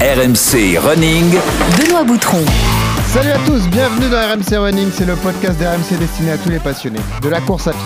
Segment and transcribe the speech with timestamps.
[0.00, 1.34] RMC Running.
[1.76, 2.38] Benoît Boutron.
[3.12, 6.60] Salut à tous, bienvenue dans RMC Running, c'est le podcast d'RMC destiné à tous les
[6.60, 7.80] passionnés de la course à pied.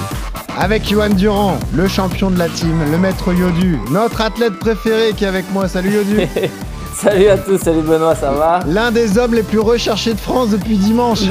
[0.59, 5.25] Avec Johan Durand, le champion de la team, le maître Yodu, notre athlète préféré qui
[5.25, 5.69] est avec moi.
[5.69, 6.19] Salut Yodu.
[6.95, 8.61] Salut à tous, salut Benoît, ça va?
[8.67, 11.23] L'un des hommes les plus recherchés de France depuis dimanche.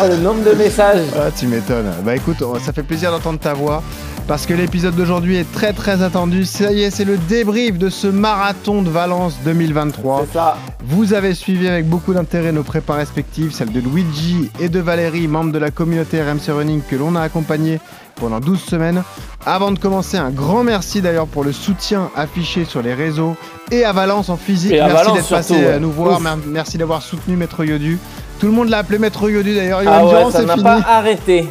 [0.00, 1.90] Oh, le nombre de messages Ah, tu m'étonnes.
[2.04, 3.82] Bah écoute, ça fait plaisir d'entendre ta voix
[4.28, 6.44] parce que l'épisode d'aujourd'hui est très très attendu.
[6.44, 10.26] Ça y est, c'est le débrief de ce marathon de Valence 2023.
[10.26, 10.58] C'est ça.
[10.84, 15.26] Vous avez suivi avec beaucoup d'intérêt nos prépas respectives, celles de Luigi et de Valérie,
[15.26, 17.80] membres de la communauté RMC Running que l'on a accompagné
[18.18, 19.02] pendant 12 semaines.
[19.46, 23.36] Avant de commencer, un grand merci d'ailleurs pour le soutien affiché sur les réseaux
[23.70, 24.72] et à Valence en physique.
[24.72, 25.72] Et merci d'être passé ouais.
[25.72, 26.20] à nous voir.
[26.20, 26.26] Ouf.
[26.46, 27.98] Merci d'avoir soutenu Maître Yodu.
[28.38, 29.82] Tout le monde l'a appelé Maître Yodu d'ailleurs.
[29.86, 31.48] Ah ouais, ça n'a pas arrêté.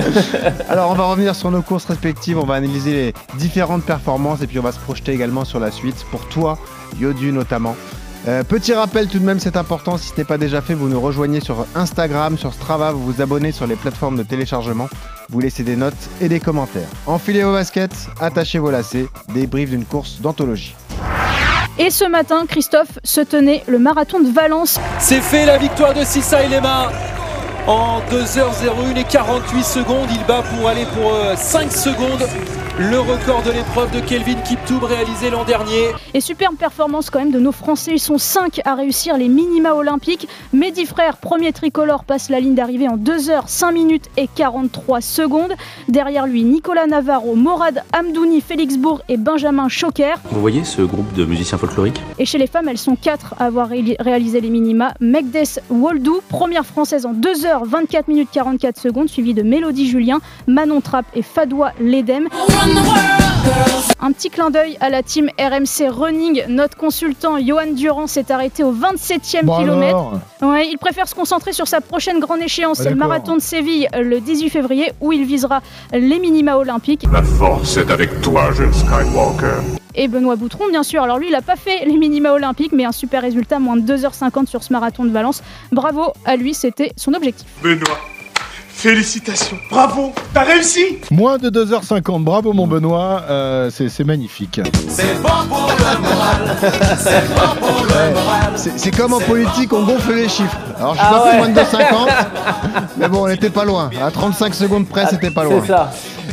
[0.68, 4.46] Alors on va revenir sur nos courses respectives, on va analyser les différentes performances et
[4.46, 6.58] puis on va se projeter également sur la suite, pour toi,
[7.00, 7.76] Yodu notamment.
[8.28, 10.88] Euh, petit rappel tout de même, c'est important, si ce n'est pas déjà fait, vous
[10.88, 14.88] nous rejoignez sur Instagram, sur Strava, vous vous abonnez sur les plateformes de téléchargement,
[15.32, 16.88] vous laissez des notes et des commentaires.
[17.06, 20.76] Enfilez vos baskets, attachez vos lacets, débrief d'une course d'anthologie.
[21.78, 24.78] Et ce matin, Christophe se tenait le marathon de Valence.
[24.98, 26.92] C'est fait la victoire de Sissa Elema
[27.66, 30.08] en 2h01 et 48 secondes.
[30.10, 32.28] Il bat pour aller pour euh, 5 secondes
[32.78, 35.88] le record de l'épreuve de Kelvin Kiptoum réalisé l'an dernier.
[36.14, 37.92] Et superbe performance quand même de nos Français.
[37.94, 40.26] Ils sont 5 à réussir les minima olympiques.
[40.52, 45.52] Mehdi Frère, premier tricolore, passe la ligne d'arrivée en 2h, 5 minutes et 43 secondes.
[45.88, 50.14] Derrière lui, Nicolas Navarro, Morad Hamdouni, Félix Bourg et Benjamin Choquer.
[50.30, 52.00] Vous voyez ce groupe de musiciens folkloriques?
[52.18, 54.94] Et chez les femmes, elles sont 4 à avoir ré- réalisé les minima.
[55.00, 60.80] Megdes Woldou, première française en 2h, 24 minutes 44 secondes, suivie de Mélodie Julien, Manon
[60.80, 62.28] Trapp et Fadoua Ledem.
[64.04, 66.44] Un petit clin d'œil à la team RMC Running.
[66.48, 70.12] Notre consultant Johan Durand s'est arrêté au 27e kilomètre.
[70.42, 73.40] Ouais, il préfère se concentrer sur sa prochaine grande échéance, Ouais, c'est le marathon de
[73.40, 75.60] Séville le 18 février où il visera
[75.92, 77.04] les minima olympiques.
[77.12, 79.60] La force est avec toi, jeune Skywalker.
[79.94, 81.02] Et Benoît Boutron, bien sûr.
[81.02, 83.96] Alors lui, il n'a pas fait les minima olympiques, mais un super résultat, moins de
[83.96, 85.42] 2h50 sur ce marathon de Valence.
[85.70, 87.46] Bravo à lui, c'était son objectif.
[87.62, 87.98] Benoît,
[88.82, 89.58] félicitations.
[89.70, 90.98] Bravo, t'as réussi.
[91.12, 94.60] Moins de 2h50, bravo mon Benoît, euh, c'est c'est magnifique.
[94.88, 95.04] C'est
[98.76, 100.56] c'est comme en politique, on gonfle les chiffres.
[100.78, 101.36] Alors je suis Ah pas ouais.
[101.38, 102.08] moins de 2,50,
[102.96, 103.88] mais bon, on n'était pas loin.
[104.02, 105.60] À 35 secondes près, c'était pas loin.
[105.62, 105.90] C'est ça.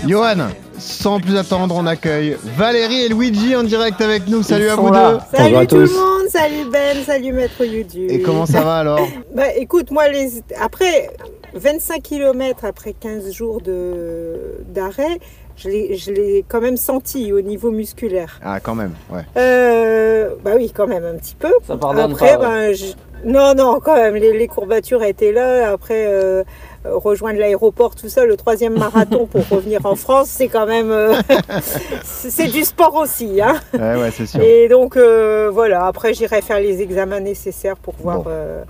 [0.07, 0.47] Johan,
[0.79, 4.43] sans plus attendre, on accueille Valérie et Luigi en direct avec nous.
[4.43, 5.11] Salut à vous là.
[5.13, 5.37] deux.
[5.37, 5.93] Salut Bonjour à tout tous.
[5.93, 8.07] le monde, salut Ben, salut Maître Yudu.
[8.07, 8.99] Et comment ça va alors
[9.35, 10.41] Bah écoute, moi, les...
[10.59, 11.09] après
[11.53, 14.57] 25 km après 15 jours de...
[14.67, 15.19] d'arrêt,
[15.57, 18.39] je l'ai je l'ai quand même senti au niveau musculaire.
[18.43, 19.21] Ah, quand même, ouais.
[19.37, 21.51] Euh, bah oui, quand même un petit peu.
[21.67, 22.49] Ça pardonne Après, pas.
[22.49, 22.67] ouais.
[22.69, 22.93] ben, je-
[23.25, 25.71] non, non, quand même, les, les courbatures étaient là.
[25.73, 26.43] Après, euh,
[26.85, 30.91] rejoindre l'aéroport, tout ça, le troisième marathon pour revenir en France, c'est quand même...
[30.91, 31.13] euh,
[32.03, 34.41] c'est du sport aussi, hein Ouais, ouais, c'est sûr.
[34.41, 38.29] Et donc euh, voilà, après j'irai faire les examens nécessaires pour voir Bon.
[38.29, 38.63] euh,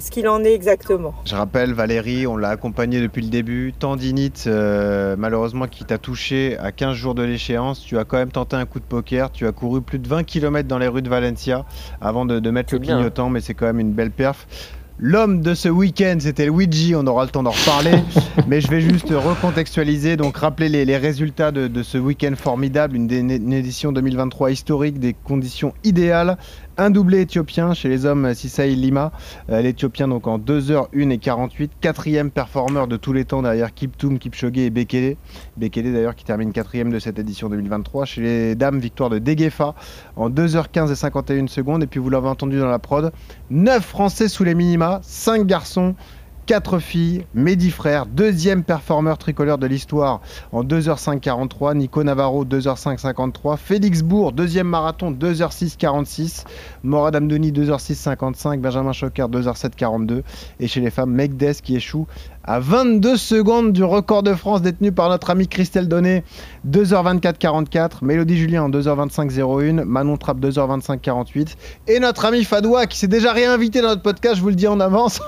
[0.00, 1.14] ce qu'il en est exactement.
[1.24, 3.72] Je rappelle, Valérie, on l'a accompagnée depuis le début.
[3.78, 7.80] Tendinite, euh, malheureusement, qui t'a touché à 15 jours de l'échéance.
[7.80, 9.30] Tu as quand même tenté un coup de poker.
[9.30, 11.64] Tu as couru plus de 20 km dans les rues de Valencia
[12.00, 12.96] avant de, de mettre le bien.
[12.96, 14.48] clignotant, mais c'est quand même une belle perf.
[15.00, 17.98] L'homme de ce week-end, c'était Luigi, on aura le temps d'en reparler,
[18.46, 22.94] mais je vais juste recontextualiser, donc rappeler les, les résultats de, de ce week-end formidable,
[22.94, 26.38] une, édition 2023 historique, des conditions idéales,
[26.76, 29.12] un doublé éthiopien chez les hommes Sissaï Lima,
[29.50, 34.18] euh, l'Éthiopien donc en 2h1 et 48, quatrième performeur de tous les temps derrière Kiptoum,
[34.18, 35.16] Kipchoge et Bekele.
[35.56, 38.04] Bekele d'ailleurs qui termine quatrième de cette édition 2023.
[38.06, 39.74] Chez les dames, victoire de Degefa
[40.16, 41.84] en 2h15 et 51 secondes.
[41.84, 43.12] Et puis vous l'avez entendu dans la prod,
[43.50, 45.94] 9 Français sous les minima, 5 garçons.
[46.46, 50.20] 4 filles, Mehdi Frère, deuxième performeur tricolore de l'histoire
[50.52, 56.44] en 2h5.43, Nico Navarro 2h5.53, Félix Bourg, deuxième marathon 2h6.46,
[56.82, 60.22] Morad Amdouni 2h6.55, Benjamin Choquer 2h7.42
[60.60, 62.06] et chez les femmes Megdes qui échoue
[62.46, 66.24] à 22 secondes du record de France détenu par notre amie Christelle Donné
[66.68, 71.54] 2h24.44, Mélodie Julien en 2h25.01, Manon Trapp 2h25.48
[71.88, 74.68] et notre ami Fadoua qui s'est déjà réinvité dans notre podcast, je vous le dis
[74.68, 75.20] en avance.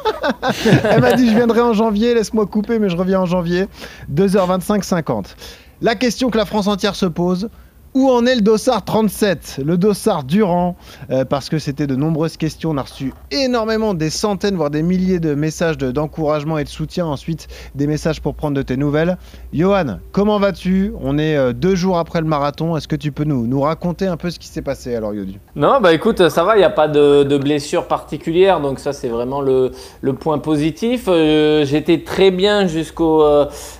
[0.85, 3.67] Elle m'a dit je viendrai en janvier, laisse-moi couper mais je reviens en janvier.
[4.15, 5.35] 2h25.50.
[5.81, 7.49] La question que la France entière se pose,
[7.97, 10.77] Où en est le dossard 37 Le dossard Durand
[11.11, 12.73] euh, Parce que c'était de nombreuses questions.
[12.73, 16.69] On a reçu énormément, des centaines, voire des milliers de messages de- d'encouragement et de
[16.69, 17.07] soutien.
[17.07, 19.17] Ensuite, des messages pour prendre de tes nouvelles.
[19.55, 20.93] Johan, comment vas-tu?
[21.01, 22.77] On est euh, deux jours après le marathon.
[22.77, 25.41] Est-ce que tu peux nous, nous raconter un peu ce qui s'est passé alors, Yodu
[25.55, 29.09] Non, bah écoute, ça va, il n'y a pas de, blessure particulière, donc ça c'est
[29.09, 29.73] vraiment le,
[30.21, 31.07] point positif.
[31.09, 33.25] Euh, J'étais très bien jusqu'au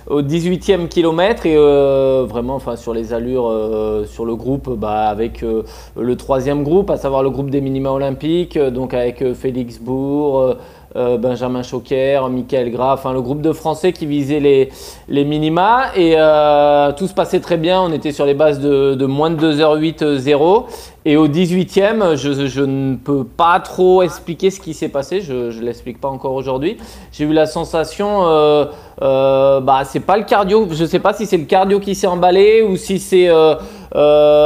[0.07, 1.55] au 18e kilomètre et
[2.25, 5.63] vraiment, enfin sur les allures, sur le groupe, bah, avec euh,
[5.95, 9.79] le troisième groupe, à savoir le groupe des minima olympiques, euh, donc avec euh, Félix
[9.79, 10.55] Bourg.
[10.95, 14.69] Benjamin Choquer, Michael Graff, le groupe de Français qui visait les,
[15.07, 16.15] les minima et
[16.97, 17.79] tout se passait très bien.
[17.81, 20.63] On était sur les bases de, de moins de 2h08-0
[21.07, 25.61] et au 18e, je, ne peux pas trop expliquer ce qui s'est passé, je ne
[25.63, 26.75] l'explique pas encore aujourd'hui.
[27.13, 28.65] J'ai eu la sensation, euh,
[29.01, 32.07] euh, bah c'est pas le cardio, je sais pas si c'est le cardio qui s'est
[32.07, 33.55] emballé ou si c'est euh,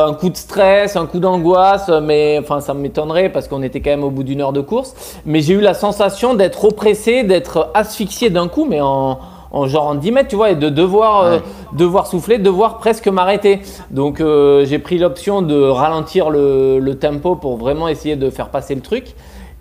[0.06, 3.90] un coup de stress, un coup d'angoisse, mais enfin ça m'étonnerait parce qu'on était quand
[3.90, 4.94] même au bout d'une heure de course.
[5.25, 9.18] Mais j'ai eu la sensation d'être oppressé, d'être asphyxié d'un coup, mais en,
[9.51, 11.39] en genre en 10 mètres, tu vois, et de devoir, euh,
[11.74, 13.62] devoir souffler, devoir presque m'arrêter.
[13.89, 18.50] Donc euh, j'ai pris l'option de ralentir le, le tempo pour vraiment essayer de faire
[18.50, 19.13] passer le truc.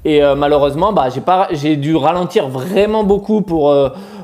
[0.05, 3.75] Et euh, malheureusement, bah, j'ai pas, j'ai dû ralentir vraiment beaucoup pour,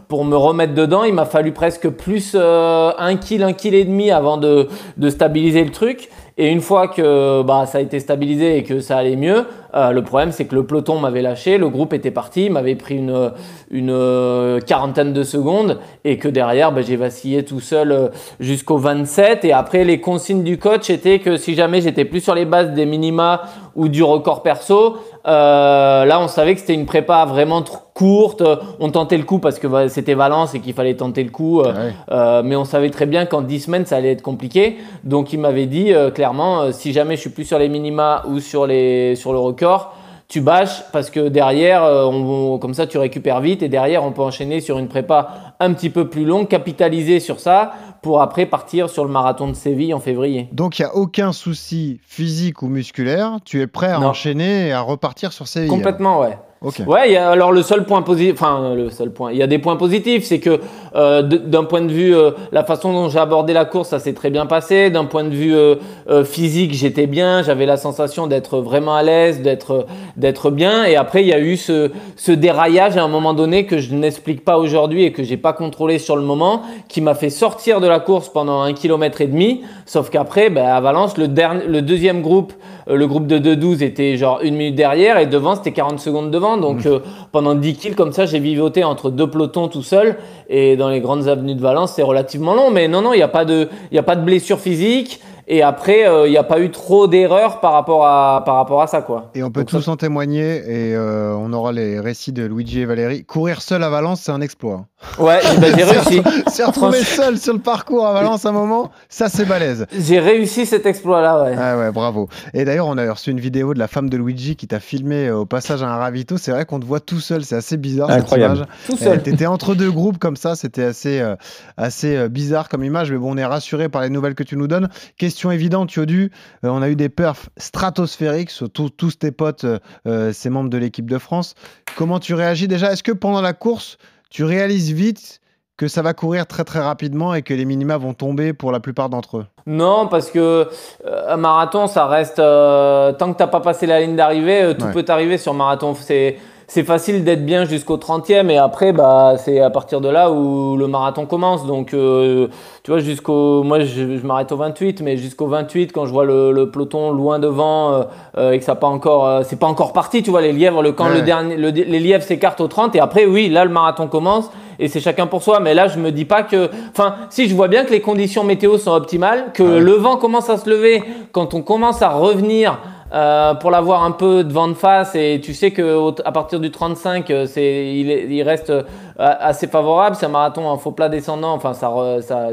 [0.09, 1.05] pour me remettre dedans.
[1.05, 5.65] Il m'a fallu presque plus un kill, un kill et demi avant de, de stabiliser
[5.65, 6.09] le truc.
[6.39, 9.91] Et une fois que bah, ça a été stabilisé et que ça allait mieux, euh,
[9.91, 13.33] le problème c'est que le peloton m'avait lâché, le groupe était parti, m'avait pris une,
[13.71, 18.77] une euh, quarantaine de secondes et que derrière bah, j'ai vacillé tout seul euh, jusqu'au
[18.77, 19.47] 27.
[19.47, 22.73] Et après les consignes du coach étaient que si jamais j'étais plus sur les bases
[22.73, 23.45] des minima
[23.75, 28.43] ou du record perso, euh, là on savait que c'était une prépa vraiment trop courte.
[28.81, 31.61] On tentait le coup parce que c'était Valence et qu'il fallait tenter le coup.
[31.61, 31.93] euh, Ouais.
[32.13, 34.77] euh, mais on savait très bien qu'en 10 semaines, ça allait être compliqué.
[35.05, 38.39] Donc, il m'avait dit euh, clairement, si jamais je suis plus sur les minima ou
[38.41, 39.95] sur, les, sur le record,
[40.29, 44.11] tu bâches parce que derrière, on- on- comme ça, tu récupères vite et derrière, on
[44.13, 45.29] peut enchaîner sur une prépa
[45.61, 47.73] un petit peu plus longue, capitaliser sur ça
[48.07, 50.49] pour après partir sur le marathon de Séville en février.
[50.53, 53.39] Donc, il n'y a aucun souci physique ou musculaire.
[53.45, 54.11] Tu es prêt à Non.
[54.11, 56.39] enchaîner et à repartir sur Séville Complètement, ouais.
[56.87, 59.77] Ouais, alors le seul point positif, enfin le seul point, il y a des points
[59.77, 60.61] positifs, c'est que
[60.95, 64.15] euh, d'un point de vue, euh, la façon dont j'ai abordé la course, ça s'est
[64.15, 64.89] très bien passé.
[64.89, 65.77] D'un point de vue euh,
[66.25, 69.87] physique, j'étais bien, j'avais la sensation d'être vraiment à l'aise, d'être
[70.17, 70.85] d'être bien.
[70.85, 73.95] Et après, il y a eu ce, ce déraillage à un moment donné que je
[73.95, 77.83] n'explique pas aujourd'hui et que j'ai pas contrôlé sur le moment, qui m'a fait sortir
[77.83, 79.61] de la course pendant un kilomètre et demi.
[79.85, 81.27] Sauf qu'après, ben, à Valence, le,
[81.67, 82.55] le deuxième groupe,
[82.87, 86.46] le groupe de 2-12 était genre une minute derrière et devant, c'était 40 secondes devant.
[86.57, 87.01] Donc euh,
[87.33, 90.17] pendant 10 kills comme ça, j'ai vivoté entre deux pelotons tout seul.
[90.49, 92.71] Et dans les grandes avenues de Valence, c'est relativement long.
[92.71, 95.21] Mais non, non, il n'y a, pas de- il y a pas de blessure physique.
[95.49, 98.83] Et après, euh, il n'y a pas eu trop d'erreurs par, rapport à- par rapport
[98.83, 99.01] à ça.
[99.03, 99.31] Quoi.
[99.37, 102.45] Et on peut Donc ça- tous en témoigner et euh, on aura les récits de
[102.45, 103.25] Luigi et Valérie.
[103.25, 104.87] Courir seul à Valence, c'est un exploit.
[105.19, 106.23] Ouais, ben, j'ai réussi.
[106.51, 109.87] Se retrouver seul sur le parcours à Valence un moment, ça c'est balèze.
[109.97, 111.55] J'ai réussi cet exploit-là, ouais.
[111.59, 112.29] Ah ouais, bravo.
[112.55, 115.29] Et d'ailleurs, on a reçu une vidéo de la femme de Luigi qui t'a filmé
[115.29, 116.39] euh, au passage à un ravito.
[116.39, 118.57] C'est vrai qu'on te voit tout seul, c'est assez bizarre Incroyable.
[118.57, 118.77] cette image.
[118.89, 119.19] Tout seul.
[119.19, 121.37] Euh, T'étais entre deux groupes comme ça, c'était assez, euh,
[121.77, 124.57] assez euh, bizarre comme image, mais bon, on est rassuré par les nouvelles que tu
[124.57, 124.89] nous donnes.
[125.19, 126.31] Question évidente, Yodu,
[126.65, 129.67] euh, on a eu des perfs stratosphériques sur tous- tous tes potes,
[130.07, 131.55] euh, ces membres de l'équipe de France.
[131.97, 132.93] Comment tu réagis déjà?
[132.93, 133.99] Est-ce que pendant la course,
[134.37, 135.41] tu réalises vite
[135.79, 138.81] que ça va courir très très rapidement et que les minima vont tomber pour la
[138.81, 140.69] plupart d'entre eux Non, parce que
[141.07, 142.39] euh, un marathon, ça reste.
[142.39, 144.93] euh, tant que t'as pas passé la ligne d'arrivée, euh, tout Ouais.
[144.93, 145.95] peut arriver sur marathon.
[145.95, 146.37] C'est
[146.69, 150.77] c'est facile d'être bien jusqu'au 30e et après, bah, c'est à partir de là où
[150.77, 151.65] le marathon commence.
[151.65, 152.49] Donc, euh,
[152.83, 153.63] tu vois, jusqu'au.
[153.63, 157.13] Moi, je, je m'arrête au 28, mais jusqu'au 28, quand je vois le, le peloton
[157.13, 158.03] loin devant euh,
[158.37, 159.27] euh, et que ça pas encore.
[159.29, 161.15] euh, c'est pas encore parti, tu vois, les lièvres, le, quand Ouais.
[161.15, 164.51] le dernier, le- les lièvres s'écartent au 30 et après, oui, là, le marathon commence
[164.81, 165.61] et c'est chacun pour soi.
[165.61, 166.69] Mais là, je me dis pas que.
[166.91, 170.51] Enfin, si je vois bien que les conditions météo sont optimales, que le vent commence
[170.51, 172.79] à se lever, quand on commence à revenir.
[173.15, 176.59] Euh, pour l'avoir un peu de vent de face et tu sais que à partir
[176.59, 178.83] du 35 euh, c'est il, est- il reste euh,
[179.17, 181.93] assez favorable c'est un marathon en faux plat descendant enfin ça,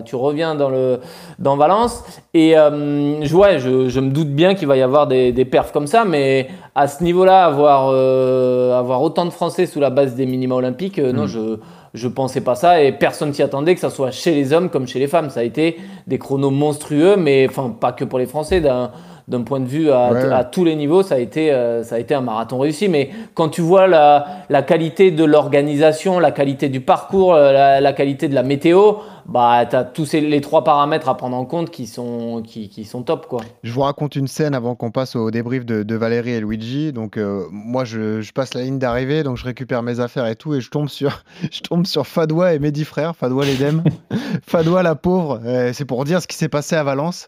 [0.05, 0.99] tu reviens dans le
[1.39, 2.03] dans Valence
[2.35, 5.45] et euh, je, ouais, je, je me doute bien qu'il va y avoir des, des
[5.45, 9.79] perfs comme ça mais à ce niveau là avoir euh, avoir autant de Français sous
[9.79, 11.57] la base des minima olympiques non je
[11.95, 14.87] je pensais pas ça et personne s'y attendait que ça soit chez les hommes comme
[14.87, 15.29] chez les femmes.
[15.29, 18.89] Ça a été des chronos monstrueux, mais enfin pas que pour les Français, d'un
[19.27, 21.49] d'un point de vue à, tous les niveaux, ça a, été,
[21.83, 22.87] ça a été un marathon réussi.
[22.87, 28.27] Mais quand tu vois la, la qualité de l'organisation, la qualité du parcours, la, qualité
[28.27, 28.93] de la météo,
[29.25, 32.83] bah, tu as tous les trois paramètres à prendre en compte qui sont, qui, qui,
[32.83, 33.27] sont top.
[33.27, 33.41] Quoi.
[33.63, 36.91] Je vous raconte une scène avant qu'on passe au débrief de, de, Valérie et Luigi.
[36.91, 37.17] Donc,
[37.51, 40.61] moi, je, je, passe la ligne d'arrivée, donc je récupère mes affaires et tout, et
[40.61, 43.83] je tombe sur, je tombe sur Fadoua et Mehdi Frère, Fadoua l'Edem.
[44.45, 45.39] Fadoua la pauvre,
[45.73, 47.27] c'est pour dire ce qui s'est passé à Valence.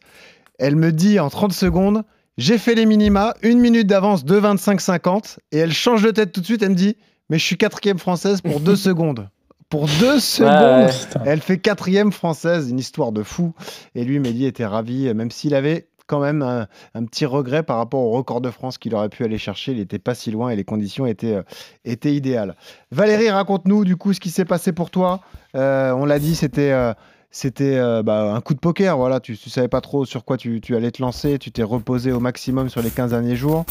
[0.60, 2.04] Elle me dit en 30 secondes
[2.38, 5.38] J'ai fait les minima, une minute d'avance, 2,25-50.
[5.52, 6.64] Et elle change de tête tout de suite.
[6.64, 6.98] Elle me dit
[7.30, 9.30] Mais je suis quatrième française pour deux secondes.
[9.70, 10.92] Pour deux secondes,
[11.26, 13.54] elle fait quatrième française, une histoire de fou.
[13.96, 18.02] Et lui, Mehdi était ravi, même s'il avait quand même un, petit regret par rapport
[18.02, 19.72] au record de France qu'il aurait pu aller chercher.
[19.72, 21.44] Il n'était pas si loin et les conditions étaient, euh,
[21.84, 22.56] étaient idéales.
[22.92, 25.22] Valérie, raconte-nous du coup ce qui s'est passé pour toi.
[25.56, 26.94] Euh, on l'a dit, c'était euh,
[27.36, 28.96] c'était euh, bah, un coup de poker.
[28.98, 31.38] Voilà, tu ne savais pas trop sur quoi tu, allais te lancer.
[31.38, 33.66] Tu t'es reposé au maximum sur les 15 derniers jours.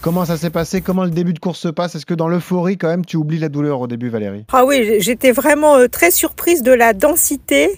[0.00, 0.82] Comment ça s'est passé?
[0.82, 1.96] Comment le début de course se passe?
[1.96, 4.44] Est-ce que dans l'euphorie, quand même, tu oublies la douleur au début, Valérie?
[4.52, 7.70] Ah oui, j'étais vraiment euh, très surprise de la densité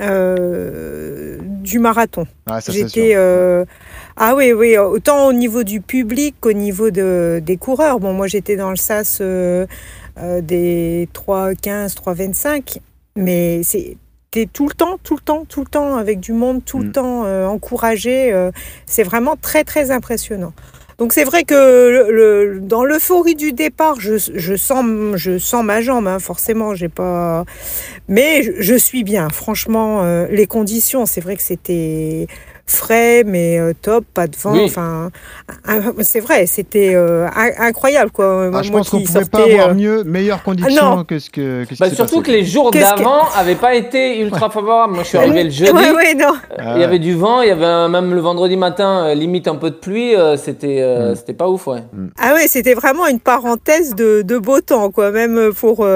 [0.00, 2.26] euh, du marathon.
[2.46, 3.16] Ah, j'étais.
[4.16, 7.98] Ah oui, oui, autant au niveau du public qu'au niveau de, des coureurs.
[7.98, 12.78] Bon, moi, j'étais dans le sas des 3,15, 3,25.
[13.16, 13.96] Mais c'est
[14.52, 16.92] tout le temps, tout le temps, tout le temps avec du monde, tout le mm.
[16.92, 18.32] temps euh, encouragé.
[18.32, 18.50] Euh,
[18.86, 20.52] c'est vraiment très, très impressionnant.
[20.98, 24.84] Donc c'est vrai que le, dans l'euphorie du départ, je, je, sens,
[25.14, 27.46] je sens ma jambe, hein, forcément, j'ai pas.
[28.06, 29.30] Mais je, je, suis bien.
[29.30, 32.26] Franchement, euh, les conditions, c'est vrai que c'était
[32.70, 34.56] frais, mais euh, top, pas de vent.
[34.64, 35.10] Enfin,
[36.00, 38.50] c'est vrai, c'était euh, incroyable quoi.
[38.52, 41.64] Ah, je pense qu'on pouvait pas avoir euh, mieux, meilleures conditions ah, que ce que.
[41.64, 44.94] que bah, surtout que les jours d'avant n'avaient pas été ultra favorables.
[44.94, 45.72] Moi, je suis arrivé le jeudi.
[45.72, 46.34] non.
[46.74, 49.70] il y avait du vent, il y avait même le vendredi matin limite un peu
[49.70, 50.14] de pluie.
[50.36, 51.14] c'était mm.
[51.16, 51.80] c'était pas ouf, ouais.
[51.92, 52.06] Mm.
[52.18, 55.10] Ah ouais, c'était vraiment une parenthèse de, de, beau temps quoi.
[55.10, 55.86] Même pour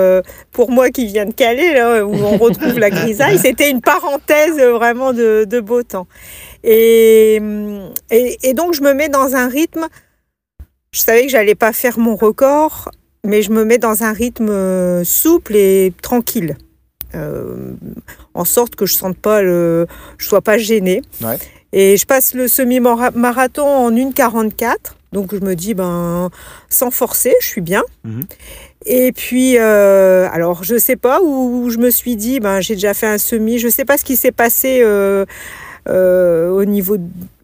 [0.52, 4.58] pour moi qui viens de Calais là, où on retrouve la grisaille, c'était une parenthèse
[4.58, 6.06] vraiment de, de beau temps.
[6.64, 7.40] Et,
[8.10, 9.86] et, donc, je me mets dans un rythme.
[10.92, 12.90] Je savais que j'allais pas faire mon record,
[13.24, 16.56] mais je me mets dans un rythme euh, souple et tranquille.
[17.14, 17.72] Euh,
[18.32, 19.86] en sorte que je sente pas le,
[20.18, 21.02] je sois pas gênée.
[21.72, 24.76] Et je passe le semi-marathon en 1,44.
[25.12, 26.30] Donc je me dis, ben,
[26.68, 27.82] sans forcer, je suis bien.
[28.04, 28.22] Mhm.
[28.86, 32.94] Et puis, euh, alors je sais pas où, je me suis dit, ben, j'ai déjà
[32.94, 33.58] fait un semi.
[33.58, 35.24] Je sais pas ce qui s'est passé euh,
[35.88, 36.96] au niveau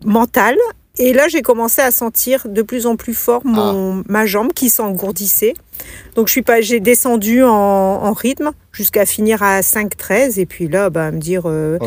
[0.05, 0.57] mental.
[0.99, 4.03] Et là, j'ai commencé à sentir de plus en plus fort mon, ah.
[4.09, 5.55] ma jambe qui s'engourdissait.
[6.15, 10.39] Donc, je suis pas, j'ai descendu en, rythme jusqu'à finir à 5-13.
[10.39, 11.79] Et puis là, bah, me dire, euh,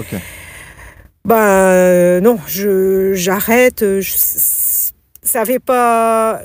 [1.25, 3.81] bah, euh, non, je, j'arrête.
[3.99, 4.11] Je,
[5.23, 6.41] savais pas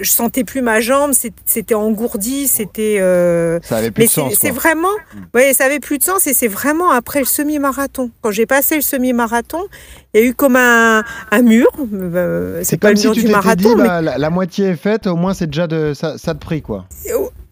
[0.00, 1.12] je sentais plus ma jambe
[1.44, 4.88] c'était engourdi c'était euh, ça avait plus de sens c'est vraiment
[5.34, 8.76] ouais ça avait plus de sens et c'est vraiment après le semi-marathon quand j'ai passé
[8.76, 9.66] le semi-marathon
[10.14, 13.28] il y a eu comme un, un mur euh, c'est pas le si tu du
[13.28, 16.40] marathon dit, bah, la, moitié est faite au moins c'est déjà de ça, ça te
[16.40, 16.86] prie quoi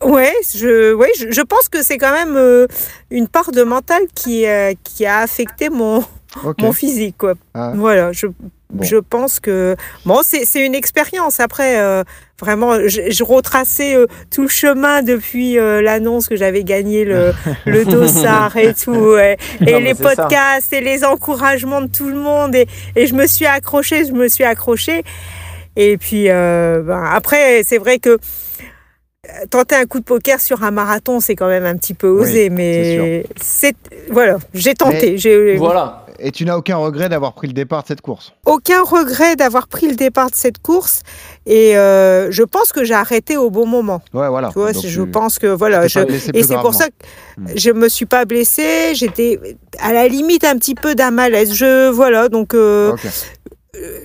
[0.00, 2.68] Ouais, je, ouais, je, pense que c'est quand même euh,
[3.10, 4.44] une part de mental qui,
[4.84, 6.04] qui a affecté mon,
[6.60, 7.16] mon physique.
[7.18, 7.34] Quoi.
[7.52, 7.72] Ah.
[7.74, 8.28] Voilà, je,
[8.80, 11.40] je pense que bon, c'est une expérience.
[11.40, 12.04] Après, euh,
[12.40, 17.32] vraiment, je, retraçais euh, tout le chemin depuis euh, l'annonce que j'avais gagné le,
[17.66, 22.54] le dossard et tout, et, les podcasts et les encouragements de tout le monde.
[22.54, 25.02] Et, et, je me suis accrochée, je me suis accrochée.
[25.76, 28.18] Et puis ben, après, c'est vrai que
[29.50, 32.50] tenter un coup de poker sur un marathon, c'est quand même un petit peu osé,
[32.50, 33.76] mais c'est
[34.10, 35.16] voilà, j'ai tenté.
[35.56, 36.07] Voilà.
[36.20, 39.68] Et tu n'as aucun regret d'avoir pris le départ de cette course Aucun regret d'avoir
[39.68, 41.02] pris le départ de cette course.
[41.46, 44.02] Et euh, je pense que j'ai arrêté au bon moment.
[44.12, 44.48] Ouais, voilà.
[44.48, 45.86] Tu vois, je pense que voilà.
[45.86, 46.00] Je,
[46.34, 47.46] et c'est pour ça que hmm.
[47.54, 48.94] je me suis pas blessée.
[48.94, 49.38] J'étais
[49.78, 51.54] à la limite un petit peu d'un malaise.
[51.54, 52.96] Je voilà, donc euh,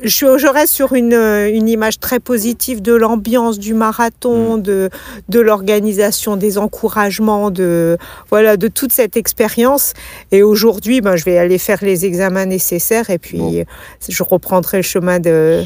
[0.03, 4.61] je, je, reste sur une, une, image très positive de l'ambiance du marathon, mm.
[4.61, 4.89] de,
[5.29, 7.97] de l'organisation, des encouragements, de,
[8.29, 9.93] voilà, de toute cette expérience.
[10.31, 13.63] Et aujourd'hui, ben, je vais aller faire les examens nécessaires et puis
[14.07, 15.63] je reprendrai le chemin de,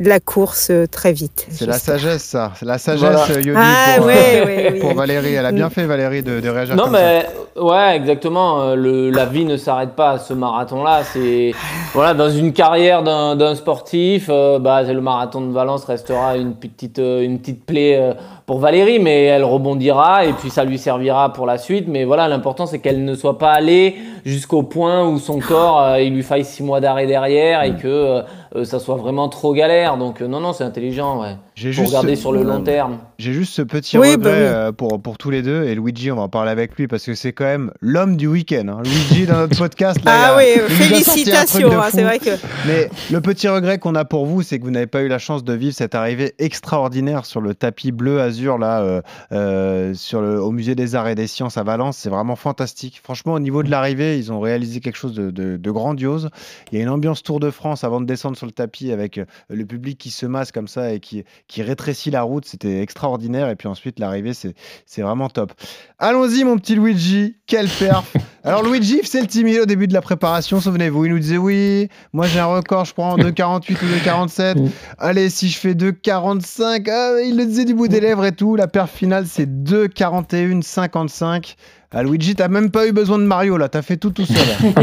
[0.00, 1.46] de la course euh, très vite.
[1.50, 2.52] C'est la sagesse, ça.
[2.56, 5.34] C'est la sagesse, Yodi, ah, pour, euh, pour, Valérie.
[5.34, 8.62] Elle a bien fait, Valérie, de, de réagir non, mais, Ouais, exactement.
[8.62, 11.02] Euh, le, la vie ne s'arrête pas à ce marathon-là.
[11.04, 11.52] C'est
[11.92, 17.38] voilà, dans une carrière d'un sportif, bah, le marathon de Valence restera une petite, une
[17.38, 18.14] petite plaie
[18.46, 21.86] pour Valérie, mais elle rebondira et puis ça lui servira pour la suite.
[21.88, 26.00] Mais voilà, l'important, c'est qu'elle ne soit pas allée jusqu'au point où son corps, euh,
[26.00, 28.22] il lui faille six mois d'arrêt derrière et que euh,
[28.56, 29.96] euh, ça soit vraiment trop galère.
[29.96, 31.20] Donc non, non, c'est intelligent.
[31.20, 31.36] Ouais.
[31.56, 32.98] J'ai Pour juste regarder ce- sur le long terme.
[33.18, 34.36] J'ai juste ce petit Oui, regret bah oui.
[34.42, 35.62] euh, pour, pour tous les deux.
[35.64, 38.26] Et Luigi, on va en parler avec lui parce que c'est quand même l'homme du
[38.26, 38.66] week-end.
[38.68, 38.82] hein.
[38.82, 40.04] Luigi, dans notre podcast.
[40.04, 41.80] Là, Ah il a- oui, il félicitations.
[41.80, 42.30] hein, c'est vrai que.
[42.66, 45.18] Mais le petit regret qu'on a pour vous, c'est que vous n'avez pas eu la
[45.20, 50.20] chance de vivre cette arrivée extraordinaire sur le tapis bleu azur là, euh, euh, sur
[50.22, 51.98] le, au musée des Arts et des Sciences à Valence.
[51.98, 53.00] C'est vraiment fantastique.
[53.02, 56.30] Franchement, au niveau de l'arrivée, ils ont réalisé quelque chose de, de- de grandiose.
[56.72, 59.18] Il y a une ambiance Tour de France avant de descendre sur le tapis avec
[59.18, 62.44] euh, le public qui se masse comme ça et qui, qui rétrécit la route.
[62.46, 63.48] C'était extraordinaire.
[63.48, 64.54] Et puis ensuite, l'arrivée, c'est
[64.86, 65.52] c'est vraiment top.
[65.98, 67.36] Allons-y, mon petit Luigi.
[67.46, 68.12] Quel perf
[68.44, 70.60] Alors, Luigi, c'est le timide au début de la préparation.
[70.60, 74.58] Souvenez-vous, il nous disait oui, moi j'ai un record, je crois, en 2,48 ou 2,47.
[74.58, 74.70] Mm.
[74.98, 78.56] Allez, si je fais 2,45, ah, il le disait du bout des lèvres et tout.
[78.56, 81.56] La perf finale, c'est 2,41, 55.
[81.94, 84.36] Ah, Luigi, t'as même pas eu besoin de Mario là, t'as fait tout tout seul.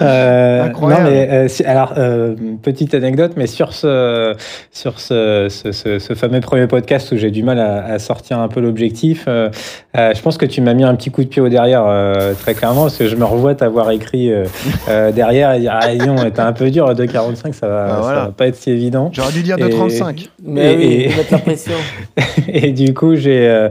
[0.00, 1.04] Euh, Incroyable.
[1.04, 4.34] Non, mais euh, si- alors euh, petite anecdote, mais sur ce
[4.72, 8.38] sur ce, ce, ce- ce fameux premier podcast où j'ai du mal à, à sortir
[8.40, 9.48] un peu l'objectif, euh,
[9.96, 12.34] euh, je pense que tu m'as mis un petit coup de pied au derrière euh,
[12.34, 14.44] très clairement parce que je me revois t'avoir écrit euh,
[14.88, 18.18] euh, derrière et dire ah non, t'es un peu dur 2,45, ça va Ah, voilà.
[18.20, 19.10] ça va pas être si évident.
[19.12, 20.28] J'aurais dû dire Et- 2,35.
[20.44, 21.72] Mais Et- oui, et- mettre la pression.
[22.48, 23.68] et du coup, j'ai,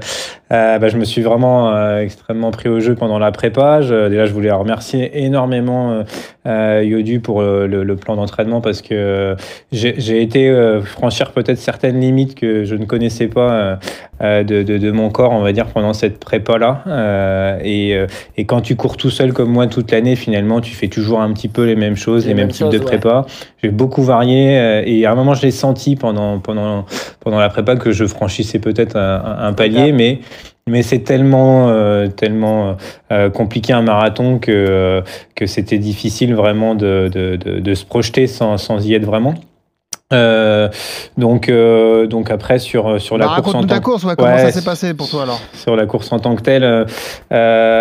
[0.53, 3.81] euh, bah, je me suis vraiment euh, extrêmement pris au jeu pendant la prépa.
[3.81, 6.03] Je- déjà, je voulais remercier énormément euh,
[6.45, 9.35] euh, Yodu pour euh, le, le plan d'entraînement parce que euh,
[9.71, 13.79] j'ai été euh, franchir peut-être certaines limites que je ne connaissais pas
[14.21, 16.83] de, de, de mon corps, on va dire, pendant cette prépa-là.
[16.87, 18.07] Euh, et, euh,
[18.37, 21.33] et quand tu cours tout seul comme moi toute l'année, finalement, tu fais toujours un
[21.33, 22.83] petit peu les mêmes choses, Les les, mêmes, mêmes types de ouais.
[22.85, 23.25] prépa.
[23.61, 26.85] J'ai beaucoup varié euh, et à un moment, je l'ai senti pendant, pendant,
[27.19, 30.19] pendant la prépa que je franchissais peut-être un- un palier, mais,
[30.67, 32.77] mais c'est tellement, euh, tellement
[33.11, 35.01] euh, compliqué un marathon que, euh,
[35.35, 39.35] que c'était difficile vraiment de, de, de, de se projeter sans, sans y être vraiment.
[40.13, 40.69] Euh,
[41.17, 44.33] donc, euh, donc après sur sur la Bah, course en tant ta course, ouais, comment
[44.33, 46.63] Ouais, ça s'est passé pour toi alors sur la course en tant que telle.
[46.63, 46.85] euh,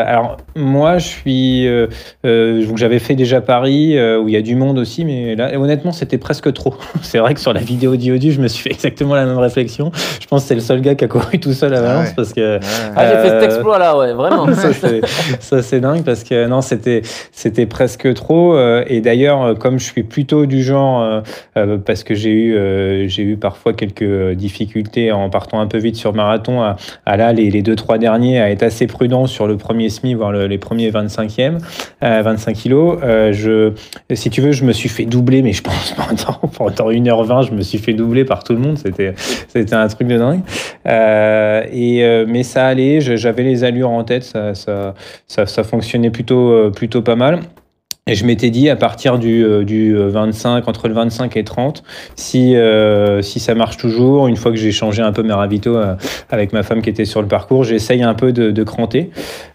[0.07, 1.87] alors moi, je suis, euh,
[2.27, 5.35] euh, donc j'avais fait déjà Paris euh, où il y a du monde aussi, mais
[5.35, 6.75] là, honnêtement, c'était presque trop.
[7.03, 9.91] c'est vrai que sur la vidéo d'Iodu, je me suis fait exactement la même réflexion.
[10.21, 12.09] Je pense que c'est le seul gars qui a couru tout seul à Ah Valence
[12.09, 12.15] ouais.
[12.17, 12.59] parce que.
[12.97, 14.53] Ah, j'ai fait cet exploit là, ouais, vraiment.
[14.55, 15.01] ça c'est
[15.41, 19.85] ça, c'est dingue parce que non c'était c'était presque trop euh, et d'ailleurs comme je
[19.85, 21.21] suis plutôt du genre euh,
[21.57, 25.79] euh, parce que j'ai eu euh, eu parfois quelques euh, difficultés en partant un peu
[25.79, 29.27] vite sur marathon à, à là les, les deux trois derniers à être assez prudent
[29.27, 31.59] sur le premier semi voire le- les premiers 25e
[32.03, 32.99] euh, 25 kilos.
[33.03, 33.73] Euh, je
[34.15, 37.53] si tu veux je me suis fait doubler mais je pense pendant pendant 1h20 je
[37.53, 38.79] me suis fait doubler par tout le monde.
[38.79, 39.15] C'était
[39.49, 40.41] c'était un truc de dingue.
[41.73, 44.95] Et, mais ça allait, j'avais les allures en tête, ça, ça,
[45.27, 47.41] ça, ça fonctionnait plutôt, plutôt pas mal.
[48.09, 51.45] Et je m'étais dit, à partir du, euh, du euh, 25, entre le 25 et
[51.45, 51.85] 30,
[52.17, 55.77] si, euh, si ça marche toujours, une fois que j'ai changé un peu mes ravitaux
[55.77, 55.95] euh,
[56.29, 59.11] avec ma femme qui était sur le parcours, j'essaye un peu de, de cranter.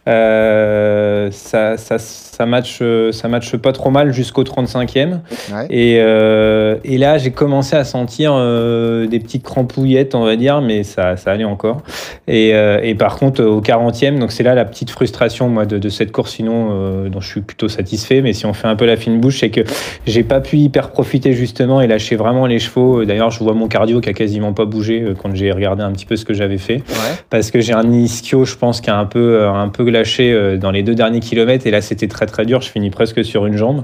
[0.08, 1.98] Euh, ça, ça,
[2.38, 5.20] ça, match, euh, ça matche pas trop mal jusqu'au 35e.
[5.52, 5.66] Ouais.
[5.72, 10.62] Et, euh, et là, j'ai commencé à sentir euh, des petites crampouillettes, on va dire,
[10.62, 11.82] mais ça, ça allait encore.
[12.28, 15.80] Et, euh, et par contre, au 40e, donc c'est là la petite frustration moi de,
[15.80, 18.22] de cette course, sinon dont je suis plutôt satisfait.
[18.22, 19.62] Mais si on fait un peu la fine bouche, c'est que
[20.06, 23.04] j'ai pas pu hyper profiter justement et lâcher vraiment les chevaux.
[23.04, 26.06] D'ailleurs, je vois mon cardio qui a quasiment pas bougé quand j'ai regardé un petit
[26.06, 27.16] peu ce que j'avais fait, Ouais.
[27.32, 30.70] parce que j'ai un ischio, je pense, qui a un peu, un peu lâché dans
[30.72, 31.66] les deux derniers kilomètres.
[31.66, 32.62] Et là, c'était très très dur.
[32.62, 33.84] Je finis presque sur une jambe.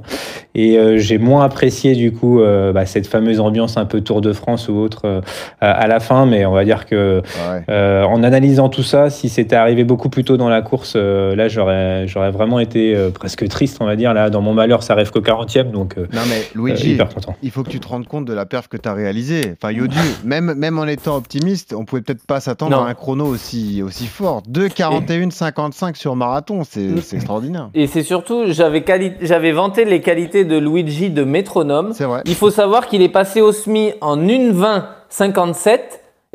[0.56, 4.22] Et euh, j'ai moins apprécié du coup euh, bah, cette fameuse ambiance un peu Tour
[4.22, 5.22] de France ou autre euh,
[5.60, 6.26] à à la fin.
[6.26, 7.64] Mais on va dire que Ouais.
[7.70, 11.36] euh, en analysant tout ça, si c'était arrivé beaucoup plus tôt dans la course, euh,
[11.36, 14.14] là j'aurais j'aurais vraiment été euh, presque triste, on va dire.
[14.14, 17.10] Là, dans mon malheur, ça arrive qu'au 40e, donc euh, Non mais euh, Luigi, hyper
[17.10, 17.36] content.
[17.42, 19.54] il faut que tu te rendes compte de la perf que tu as réalisée.
[19.62, 23.26] Enfin, Yodu, même, même en étant optimiste, on pouvait peut-être pas s'attendre à un chrono
[23.26, 24.44] aussi, aussi fort.
[24.52, 27.70] 2,41,55 sur marathon, c'est c'est extraordinaire.
[27.74, 31.92] Et c'est surtout, j'avais vanté les qualités de Luigi de métronome.
[31.94, 32.22] C'est vrai.
[32.26, 35.80] Il faut savoir qu'il est passé au semi en 1,20,57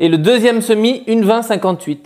[0.01, 1.97] et le deuxième semi 1,20,58.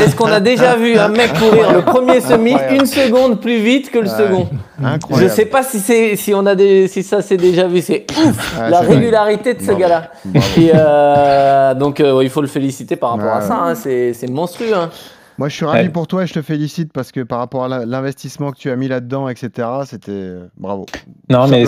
[0.00, 3.90] Est-ce qu'on a déjà vu un mec courir le premier semi une seconde plus vite
[3.90, 4.16] que le Ouais.
[4.16, 4.46] second?
[4.80, 5.30] Je Incroyable.
[5.30, 7.80] sais pas si c'est si on a des si ça s'est déjà vu.
[7.80, 10.10] C'est ouf Ouais, la c'est régularité de ce gars-là.
[10.58, 13.54] Euh, donc euh, il faut le féliciter par rapport à ça.
[13.56, 13.74] hein.
[13.74, 14.74] C'est c'est monstrueux.
[14.74, 14.90] hein.
[15.38, 15.88] Moi, je suis ravi Ouais.
[15.88, 18.76] pour toi et je te félicite parce que par rapport à l'investissement que tu as
[18.76, 20.84] mis là-dedans, etc., c'était euh, bravo.
[21.30, 21.64] Non, Tout mais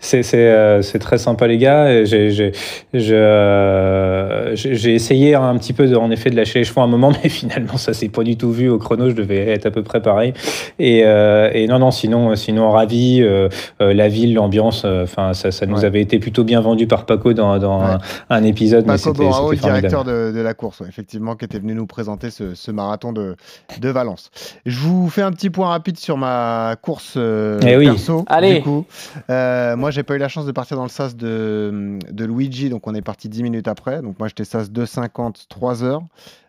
[0.00, 2.04] c'est euh, très sympa, les gars.
[2.04, 2.52] J'ai
[2.94, 7.12] euh, essayé un petit peu, de, en effet, de lâcher les chevaux à un moment,
[7.22, 9.10] mais finalement, ça s'est pas du tout vu au chrono.
[9.10, 10.32] Je devais être à peu près pareil.
[10.78, 13.20] Et, euh, et non, non, sinon, sinon ravi.
[13.22, 13.48] euh,
[13.80, 15.84] euh, la ville, l'ambiance, euh, enfin, ça, ça nous Ouais.
[15.84, 17.86] avait été plutôt bien vendu par Paco dans, dans Ouais.
[18.30, 21.44] un, un épisode, mais Paco c'était Borao, le directeur de, de la course, effectivement, qui
[21.44, 23.36] était venu nous présenter ce, ce marathon de,
[23.80, 24.30] de Valence.
[24.66, 27.86] Je vous fais un petit point rapide sur ma course euh, Eh oui.
[27.86, 28.24] perso.
[28.28, 28.56] Allez.
[28.56, 28.84] Du coup,
[29.30, 32.68] Euh, moi, j'ai pas eu la chance de partir dans le sas de, de Luigi,
[32.68, 34.02] donc on est parti 10 minutes après.
[34.02, 36.02] Donc moi, j'étais sas 2,50, 3 heures.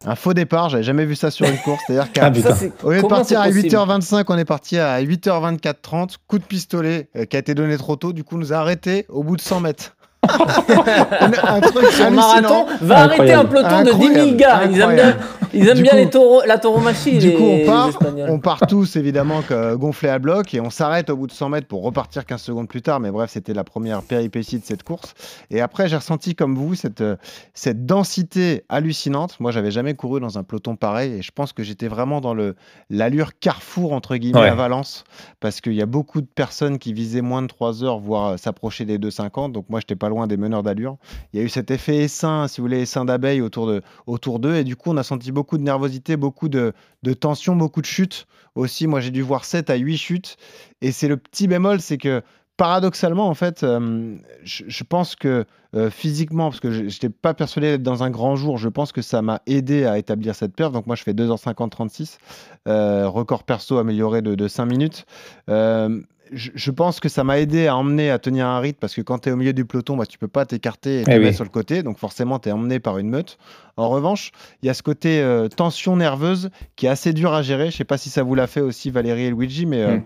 [0.06, 1.82] Un faux départ, j'avais jamais vu ça sur une course.
[1.88, 6.18] C'est-à-dire qu'à Ah, lieu de partir à possible 8h25, on est parti à 8h24, 30.
[6.28, 8.14] Coup de pistolet euh, qui a été donné trop tôt.
[8.14, 9.96] Du coup, on nous a arrêtés au bout de 100 mètres.
[10.26, 14.62] Un truc marathon, va arrêter un peloton de 10 000 gars.
[14.70, 15.18] Ils aiment bien,
[15.54, 17.18] ils aiment bien coup- les taureaux, la tauromachie.
[17.18, 18.30] Du les- coup, on part, Espagnols.
[18.30, 21.50] on part tous évidemment que- gonflés à bloc et on s'arrête au bout de 100
[21.50, 23.00] mètres pour repartir 15 secondes plus tard.
[23.00, 25.14] Mais bref, c'était la première péripétie de cette course.
[25.52, 27.16] Et après, j'ai ressenti comme vous cette, euh,
[27.54, 29.40] cette densité hallucinante.
[29.40, 32.34] Moi, j'avais jamais couru dans un peloton pareil et je pense que j'étais vraiment dans
[32.34, 32.56] le
[32.90, 34.50] l'allure carrefour entre guillemets Ouais.
[34.50, 35.04] à Valence
[35.40, 38.38] parce qu'il y a beaucoup de personnes qui visaient moins de 3 heures, voire euh,
[38.38, 39.52] s'approcher des 2,50.
[39.52, 40.98] Donc moi, j'étais pas loin des meneurs d'allure.
[41.34, 44.40] Il y a eu cet effet essaim, si vous voulez, essaim d'abeilles autour de autour
[44.40, 46.74] d'eux et du coup, on a senti beaucoup de nervosité, beaucoup de
[47.20, 48.88] tension, beaucoup de chutes aussi.
[48.88, 50.38] Moi, j'ai dû voir 7 à 8 chutes.
[50.82, 52.24] Et c'est le petit bémol, c'est que
[52.58, 57.72] paradoxalement, en fait, euh, je, pense que euh, physiquement, parce que je n'étais pas persuadé
[57.72, 60.72] d'être dans un grand jour, je pense que ça m'a aidé à établir cette perf.
[60.72, 62.18] Donc moi, je fais 2h50-36,
[62.68, 65.06] euh, record perso amélioré de, de 5 minutes.
[66.32, 69.02] Je, je pense que ça m'a aidé à emmener, à tenir un rythme, parce que
[69.02, 71.14] quand tu es au milieu du peloton, bah, tu peux pas t'écarter et te Eh
[71.20, 71.34] mettre oui.
[71.36, 71.84] sur le côté.
[71.84, 73.38] Donc forcément, tu es emmené par une meute.
[73.78, 74.32] En revanche,
[74.64, 77.70] il y a ce côté euh, tension nerveuse qui est assez dur à gérer.
[77.72, 80.04] Je sais pas si ça vous l'a fait aussi, Valérie et Luigi, mais euh, Mm.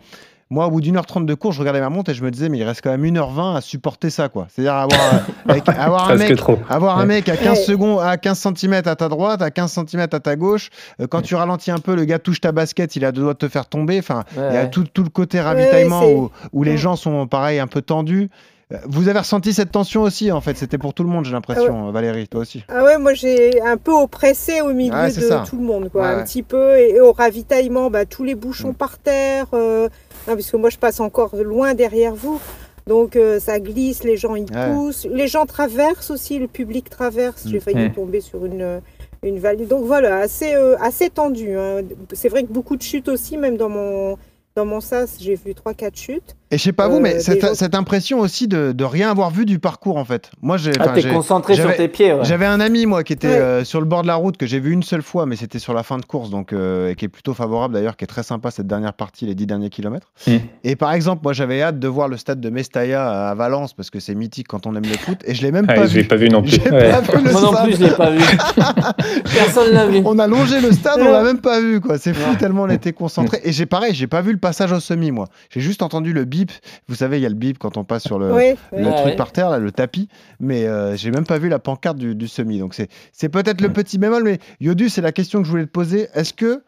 [0.51, 2.31] Moi, au bout d'une heure trente de cours, je regardais ma montre et je me
[2.31, 4.47] disais, mais il reste quand même 1h20 à supporter ça, quoi.
[4.49, 4.99] C'est-à-dire avoir,
[5.47, 6.35] avec- avoir un mec.
[6.37, 6.57] trop.
[6.69, 7.05] Avoir un Ouais.
[7.07, 7.63] mec à 15 Ouais.
[7.65, 10.69] secondes, à 15 cm à ta droite, à 15 cm à ta gauche.
[10.99, 13.33] Euh, quand tu ralentis un peu, le gars touche ta basket, il a deux doigts
[13.33, 13.99] de te faire tomber.
[13.99, 17.27] Enfin, Ouais, il y a tout, tout le côté ravitaillement où, où les gens sont
[17.27, 18.29] pareil un peu tendus.
[18.71, 20.55] Euh, Vous avez ressenti cette tension aussi, en fait?
[20.55, 22.63] C'était pour tout le monde, j'ai l'impression, Valérie, toi aussi.
[22.69, 25.43] Ah ouais, moi j'ai un peu oppressé au milieu Ouais, de ça.
[25.47, 26.01] tout le monde, quoi.
[26.03, 26.23] Ouais, un ouais.
[26.23, 26.77] petit peu.
[26.77, 28.75] Et, et au ravitaillement, bah, tous les bouchons Mm.
[28.75, 29.45] par terre.
[29.53, 29.89] euh,
[30.27, 32.39] non, parce que moi je passe encore loin derrière vous.
[32.87, 34.71] Donc euh, ça glisse, les gens ils Ouais.
[34.73, 35.05] poussent.
[35.11, 37.43] Les gens traversent aussi, le public traverse.
[37.47, 37.93] J'ai failli Mm.
[37.93, 38.81] tomber sur une,
[39.23, 39.65] une vallée.
[39.65, 41.55] Donc voilà, assez, euh, assez tendu.
[41.57, 41.81] hein.
[42.13, 44.17] C'est vrai que beaucoup de chutes aussi, même dans mon,
[44.55, 46.35] dans mon sas, j'ai vu 3-4 chutes.
[46.51, 47.19] Et je sais pas vous, Euh, mais des
[47.53, 50.31] cette, impression aussi de, de rien avoir vu du parcours, en fait.
[50.41, 50.71] Moi, j'ai.
[50.79, 52.11] Ah, t'es concentré sur tes pieds.
[52.13, 52.23] ouais.
[52.23, 53.33] J'avais un ami, moi, qui était Ouais.
[53.35, 55.59] euh, sur le bord de la route, que j'ai vu une seule fois, mais c'était
[55.59, 58.07] sur la fin de course, donc, euh, et qui est plutôt favorable d'ailleurs, qui est
[58.07, 60.07] très sympa cette dernière partie, les dix derniers kilomètres.
[60.25, 60.37] Mm.
[60.63, 63.91] Et par exemple, moi, j'avais hâte de voir le stade de Mestalla à Valence, parce
[63.91, 65.95] que c'est mythique quand on aime le foot, et je l'ai même Ouais, pas je
[65.97, 66.07] l'ai vu.
[66.07, 66.51] pas vu non plus.
[66.51, 66.89] J'ai Ouais.
[66.89, 67.63] pas vu le Moi non stade.
[67.65, 68.23] plus, je l'ai pas vu.
[69.35, 70.01] Personne l'a vu.
[70.05, 71.97] On a longé le stade, on l'a même pas vu, quoi.
[71.99, 73.39] C'est fou tellement on était concentré.
[73.43, 75.27] Et j'ai pareil, j'ai pas vu le passage au semi, moi.
[75.51, 76.51] J'ai juste entendu le bip.
[76.87, 78.93] Vous savez, il y a le bip quand on passe sur le, Ouais, le Ouais,
[78.93, 79.15] truc ouais.
[79.15, 80.07] par terre, là, le tapis,
[80.39, 82.59] mais euh, j'ai même pas vu la pancarte du, du semi.
[82.59, 85.65] Donc c'est c'est peut-être le petit bémol, mais Yodu, c'est la question que je voulais
[85.65, 86.07] te poser.
[86.13, 86.63] Est-ce que,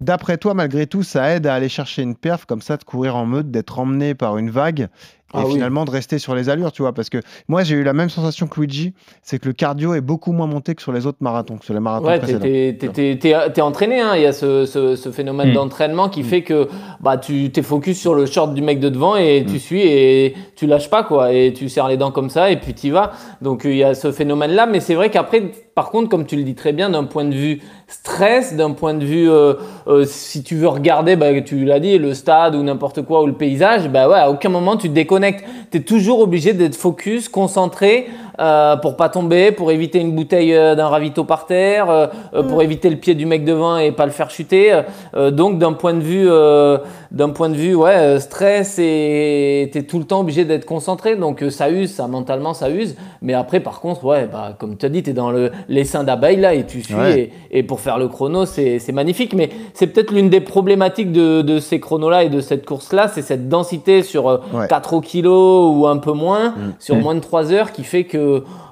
[0.00, 3.16] d'après toi, malgré tout, ça aide à aller chercher une perf comme ça, de courir
[3.16, 4.88] en meute, d'être emmené par une vague
[5.34, 5.52] et Ah oui.
[5.54, 7.18] finalement de rester sur les allures, tu vois Parce que
[7.48, 10.46] moi, j'ai eu la même sensation que Luigi, c'est que le cardio est beaucoup moins
[10.46, 12.40] monté que sur les autres marathons, que sur les marathons Ouais, précédents.
[12.40, 14.12] t'es- t'es- t'es- t'es t'es entraîné, hein.
[14.16, 15.54] il y a ce, ce- ce phénomène Mm.
[15.54, 16.68] d'entraînement qui fait que
[17.00, 20.34] bah, tu t'es focus sur le short du mec de devant et tu suis et
[20.56, 23.12] tu lâches pas quoi, et tu serres les dents comme ça et puis tu vas.
[23.42, 26.44] Donc il y a ce phénomène-là, mais c'est vrai qu'après, par contre, comme tu le
[26.44, 29.54] dis très bien, d'un point de vue stress, d'un point de vue, euh,
[29.88, 33.26] euh, si tu veux regarder, bah, tu l'as dit, le stade ou n'importe quoi ou
[33.26, 35.44] le paysage, bah ouais, à aucun moment tu te déconnectes.
[35.72, 38.06] Tu es toujours obligé d'être focus, concentré
[38.40, 42.42] euh, pour pas tomber, pour éviter une bouteille euh, d'un ravito par terre, euh, euh,
[42.42, 44.82] pour éviter le pied du mec devant et pas le faire chuter.
[45.14, 46.78] Euh, donc d'un point de vue, euh,
[47.10, 51.16] d'un point de vue, ouais, stress et t'es tout le temps obligé d'être concentré.
[51.16, 52.96] Donc ça use, ça mentalement ça use.
[53.22, 56.40] Mais après par contre, ouais, bah comme tu as dit, t'es dans le l'essaim d'abeilles
[56.40, 57.32] là et tu suis Ouais.
[57.50, 59.34] et, et pour faire le chrono, c'est magnifique.
[59.34, 62.92] Mais c'est peut-être l'une des problématiques de, de ces chronos là et de cette course
[62.92, 64.66] là, c'est cette densité sur Ouais.
[64.68, 66.72] 4 kilos ou un peu moins, Mm.
[66.78, 67.00] sur Mm.
[67.00, 68.23] moins de 3 heures, qui fait que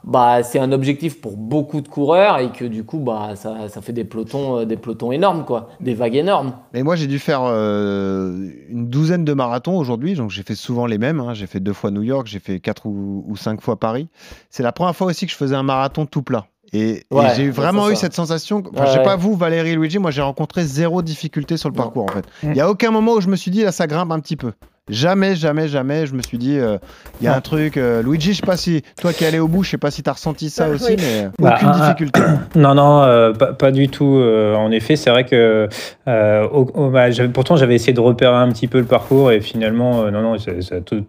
[0.05, 3.81] bah, c'est un objectif pour beaucoup de coureurs et que du coup bah, ça, ça
[3.81, 6.53] fait des pelotons, euh, des pelotons énormes, quoi, des vagues énormes.
[6.75, 10.87] Mais moi, j'ai dû faire euh, une douzaine de marathons aujourd'hui, donc j'ai fait souvent
[10.87, 11.21] les mêmes.
[11.21, 11.35] hein.
[11.35, 14.09] J'ai fait deux fois New York, j'ai fait quatre ou, ou cinq fois Paris.
[14.51, 16.47] C'est la première fois aussi que je faisais un marathon tout plat.
[16.75, 17.05] Et,
[17.37, 18.03] j'ai vraiment eu ça.
[18.03, 18.63] cette sensation.
[18.73, 21.75] Enfin, Ouais, je sais pas vous, Valérie, Luigi, moi j'ai rencontré zéro difficulté sur le
[21.77, 21.83] Non.
[21.83, 22.25] parcours en fait.
[22.43, 22.51] Mm.
[22.53, 24.37] Il y a aucun moment où je me suis dit là ça grimpe un petit
[24.37, 24.53] peu.
[24.93, 26.07] Jamais, jamais, jamais.
[26.07, 26.77] Je me suis dit, euh,
[27.21, 27.77] il y a un truc.
[27.77, 29.93] euh, Luigi, je sais pas si toi qui es allé au bout, je sais pas
[29.93, 30.97] si tu as ressenti ça Ah, aussi, oui.
[30.99, 32.21] mais Bah, aucune un- un- difficulté.
[32.57, 34.17] Non, non, euh, pas, pas du tout.
[34.17, 35.69] euh, en effet, c'est vrai que
[36.09, 39.41] euh, au- au- bah, pourtant j'avais essayé de repérer un petit peu le parcours et
[39.41, 40.37] finalement, euh, non, non,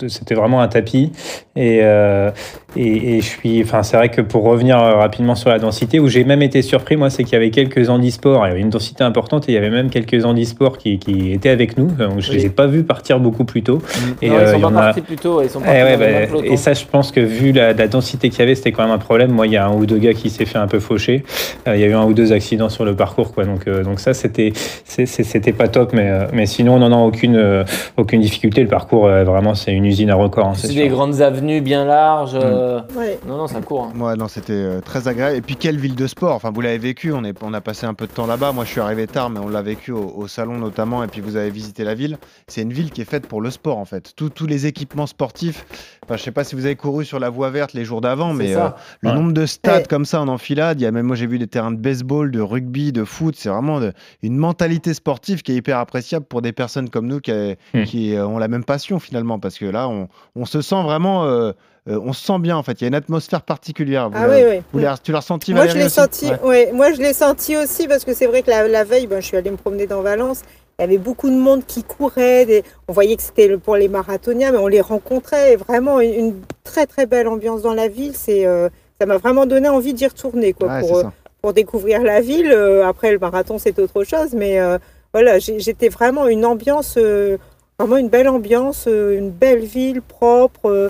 [0.07, 1.11] c'était vraiment un tapis.
[1.55, 2.29] Et, euh,
[2.75, 5.99] et, et je suis, enfin, c'est vrai que pour revenir euh, rapidement sur la densité,
[5.99, 8.61] où j'ai même été surpris, moi, c'est qu'il y avait quelques handisports, il y avait
[8.61, 11.87] une densité importante et il y avait même quelques handisports qui, qui étaient avec nous.
[11.87, 12.37] Donc, je Oui.
[12.37, 13.81] les ai pas vus partir beaucoup plus tôt.
[14.21, 15.81] Et non, euh, ils sont pas en a- partis plus tôt, ils sont eh partis
[15.81, 18.71] ouais, bah, et ça, je pense que vu la, la densité qu'il y avait, c'était
[18.71, 19.31] quand même un problème.
[19.31, 21.23] Moi, il y a un ou deux gars qui s'est fait un peu faucher.
[21.67, 23.45] Euh, il y a eu un ou deux accidents sur le parcours, quoi.
[23.45, 24.53] Donc, euh, donc ça, c'était,
[24.85, 25.93] c'était pas top.
[25.93, 27.63] Mais, euh, mais sinon, non, non, aucune, euh,
[27.97, 28.61] aucune difficulté.
[28.61, 30.47] Le parcours, euh, vraiment, c'est une usine à record.
[30.47, 30.81] hein, c'est sûr.
[30.83, 32.35] des grandes avenues bien larges.
[32.35, 33.17] euh, Ouais.
[33.27, 33.89] Non, non, ça court.
[33.95, 33.99] hein.
[33.99, 35.37] Ouais, non, c'était euh, très agréable.
[35.37, 37.85] Et puis, quelle ville de sport Enfin, vous l'avez vécu, on, est, on a passé
[37.85, 38.51] un peu de temps là-bas.
[38.51, 41.03] Moi, je suis arrivé tard, mais on l'a vécu au, au salon notamment.
[41.03, 42.17] Et puis, vous avez visité la ville.
[42.47, 44.11] C'est une ville qui est faite pour le sport, en fait.
[44.15, 45.65] Tous- tous les équipements sportifs.
[46.03, 48.33] Enfin, je sais pas si vous avez couru sur la voie verte les jours d'avant,
[48.33, 48.67] mais euh,
[49.01, 49.15] le Ouais.
[49.15, 51.47] nombre de stades comme ça en enfilade, il y a même, moi, j'ai vu des
[51.47, 53.35] terrains de baseball, de rugby, de foot.
[53.37, 57.21] C'est vraiment de- une mentalité sportive qui est hyper appréciable pour des personnes comme nous
[57.21, 57.31] qui,
[57.73, 57.83] Hmm.
[57.85, 59.39] qui, euh, ont la même passion, finalement.
[59.39, 61.23] Parce que là, on, on se sent vraiment.
[61.25, 61.51] euh,
[61.89, 62.79] euh, on se sent bien, en fait.
[62.79, 64.09] Il y a une atmosphère particulière.
[64.09, 64.61] Vous Ah oui, oui.
[64.71, 66.27] vous tu l'as ressenti, Moi, je l'ai aussi senti.
[66.27, 66.39] Ouais.
[66.41, 66.71] Ouais.
[66.73, 69.25] Moi, je l'ai senti aussi parce que c'est vrai que la, la veille, ben, je
[69.27, 70.43] suis allée me promener dans Valence.
[70.83, 72.45] Il y avait beaucoup de monde qui courait.
[72.45, 75.53] des- On voyait que c'était pour les marathoniens, mais on les rencontrait.
[75.53, 78.13] Et vraiment, une, une très très belle ambiance dans la ville.
[78.15, 78.69] C'est, euh,
[78.99, 81.03] ça m'a vraiment donné envie d'y retourner, quoi, Ouais, pour, euh,
[81.41, 82.51] pour découvrir la ville.
[82.51, 84.77] Euh, après, le marathon, c'est autre chose, mais euh,
[85.13, 87.37] voilà, j'étais vraiment une ambiance, euh,
[87.79, 90.89] vraiment une belle ambiance, une belle ville propre.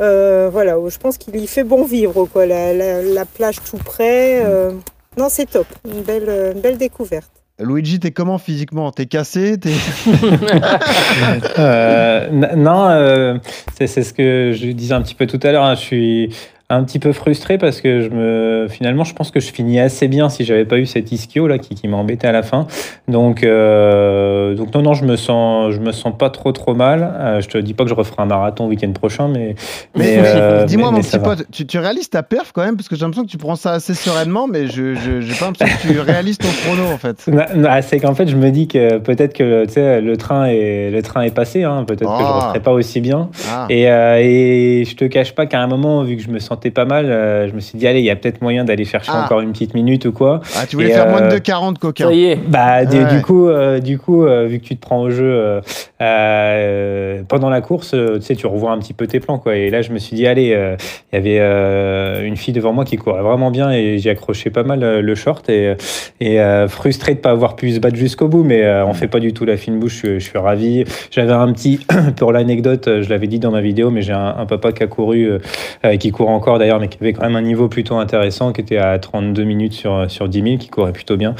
[0.00, 2.46] euh, voilà, je pense qu'il y fait bon vivre, quoi.
[2.46, 4.42] La, la- la plage tout près.
[4.44, 4.72] euh,
[5.18, 5.66] non, c'est top.
[5.84, 7.30] Une belle, une belle découverte.
[7.62, 8.90] Luigi, t'es comment physiquement?
[8.90, 9.58] T'es cassé?
[9.58, 9.70] T'es-
[11.58, 13.38] Euh, non, euh,
[13.76, 15.64] c'est c'est ce que je disais un petit peu tout à l'heure.
[15.64, 15.74] hein.
[15.74, 16.30] Je suis
[16.70, 20.08] un petit peu frustré parce que je me, finalement, je pense que je finis assez
[20.08, 22.66] bien si j'avais pas eu cet ischio là qui, qui m'embêtait à la fin.
[23.08, 23.42] Donc,
[23.90, 27.02] euh, donc non, non, je me sens, je me sens pas trop trop mal.
[27.18, 29.54] Euh, je te dis pas que je referai un marathon week-end prochain, mais,
[29.96, 32.76] mais, euh, Dis-moi, mais- mon petit pote, tu, tu réalises ta perf quand même?
[32.76, 35.46] Parce que j'ai l'impression que tu prends ça assez sereinement, mais je je- j'ai pas
[35.46, 37.28] l'impression que tu réalises ton chrono en fait.
[37.68, 40.90] Ah, c'est qu'en fait, je me dis que peut-être que tu sais, le train est
[40.90, 41.64] le train est passé.
[41.64, 41.84] hein.
[41.86, 42.40] Peut-être que je Ah.
[42.46, 43.28] referai pas aussi bien.
[43.50, 43.66] Ah.
[43.70, 46.70] Et, euh, et je te cache pas qu'à un moment, vu que je me sentais
[46.70, 49.10] pas mal, euh, je me suis dit, allez, il y a peut-être moyen d'aller chercher
[49.14, 49.24] Ah.
[49.24, 50.40] encore une petite minute ou quoi.
[50.56, 52.08] Ah, tu voulais Et, faire moins euh, de 2,40 coquin.
[52.08, 52.36] Ça y est.
[52.36, 53.14] Bah, du, Ouais.
[53.14, 55.60] du coup, euh, du coup euh, vu que tu te prends au jeu euh,
[56.02, 59.56] euh, pendant la course, euh, tu sais, tu revois un petit peu tes plans, quoi.
[59.56, 60.76] Et là, je me suis dit, allez, euh,
[61.12, 64.50] il y avait euh, une fille devant moi qui courait vraiment bien et j'ai accroché
[64.50, 65.74] pas mal euh, le short et,
[66.20, 69.08] et euh, frustré de pas avoir pu se battre jusqu'au bout, mais euh, on fait
[69.08, 69.90] pas du tout la fine bouche.
[69.92, 70.84] Je, suis- je suis ravi.
[71.10, 71.80] J'avais un petit,
[72.16, 74.82] pour l'anecdote, euh, je l'avais dit dans ma vidéo, mais j'ai un, un papa qui
[74.82, 75.38] a couru, euh,
[75.84, 78.60] euh, qui court encore d'ailleurs, mais qui avait quand même un niveau plutôt intéressant, qui
[78.60, 81.34] était à 32 minutes sur, sur 10 000, qui courait plutôt bien.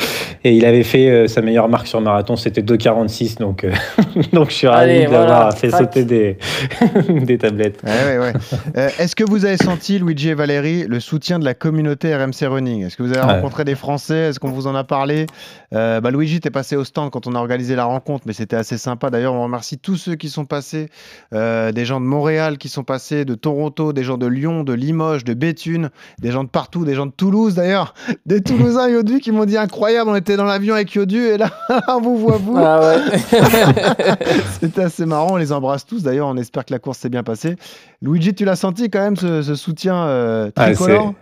[0.45, 3.39] Et il avait fait euh, sa meilleure marque sur marathon, c'était 2,46.
[3.39, 3.73] Donc, euh,
[4.33, 6.39] donc je suis ravi Allez, d'avoir voilà, fait sauter des,
[7.09, 7.81] des tablettes.
[7.85, 8.33] Ouais, ouais, ouais.
[8.77, 12.47] Euh, Est-ce que vous avez senti, Luigi et Valérie, le soutien de la communauté RMC
[12.47, 12.85] Running?
[12.87, 13.35] Est-ce que vous avez Ouais.
[13.35, 14.29] rencontré des Français?
[14.31, 15.27] Est-ce qu'on vous en a parlé?
[15.75, 18.57] Euh, bah, Luigi, t'es passé au stand quand on a organisé la rencontre, mais c'était
[18.57, 19.11] assez sympa.
[19.11, 20.89] D'ailleurs, on remercie tous ceux qui sont passés,
[21.35, 24.73] euh, des gens de Montréal qui sont passés, de Toronto, des gens de Lyon, de
[25.01, 27.95] Limoges, de Béthune, des gens de partout, des gens de Toulouse d'ailleurs,
[28.27, 31.51] des Toulousains Yodu qui m'ont dit incroyable, on était dans l'avion avec Yodu et là,
[31.89, 32.57] on vous voit vous.
[32.57, 33.19] Ah ouais.
[34.61, 36.03] C'était assez marrant, on les embrasse tous.
[36.03, 37.57] D'ailleurs, on espère que la course s'est bien passée.
[38.03, 41.15] Luigi, tu l'as senti quand même ce, ce soutien euh, Ah, tricolore?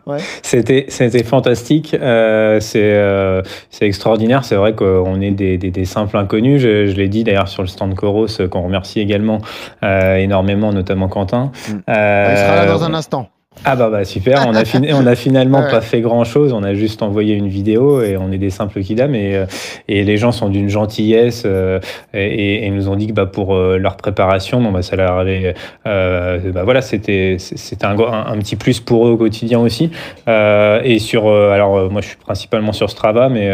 [0.43, 1.95] C'était, c'était fantastique.
[1.95, 4.45] Euh, c'est, euh, c'est extraordinaire.
[4.45, 6.61] C'est vrai qu'on est des, des, des simples inconnus.
[6.61, 9.39] Je, je l'ai dit d'ailleurs sur le stand Coros, euh, qu'on remercie également
[9.83, 11.51] euh, énormément, notamment Quentin.
[11.69, 11.73] Mm.
[11.89, 13.29] Il sera là dans un instant.
[13.65, 15.71] Ah bah, bah super, on a, fini- on a finalement Ouais.
[15.71, 18.81] pas fait grand chose, on a juste envoyé une vidéo et on est des simples
[18.83, 19.47] kidam et, euh,
[19.89, 21.81] et les gens sont d'une gentillesse euh,
[22.15, 25.19] et, et nous ont dit que bah, pour euh, leur préparation, bon, bah, ça leur
[25.19, 25.55] avait,
[25.87, 29.91] euh, bah, voilà, c'était c'était un, un, un petit plus pour eux au quotidien aussi.
[30.29, 33.51] Euh, et sur, alors moi je suis principalement sur Strava, mais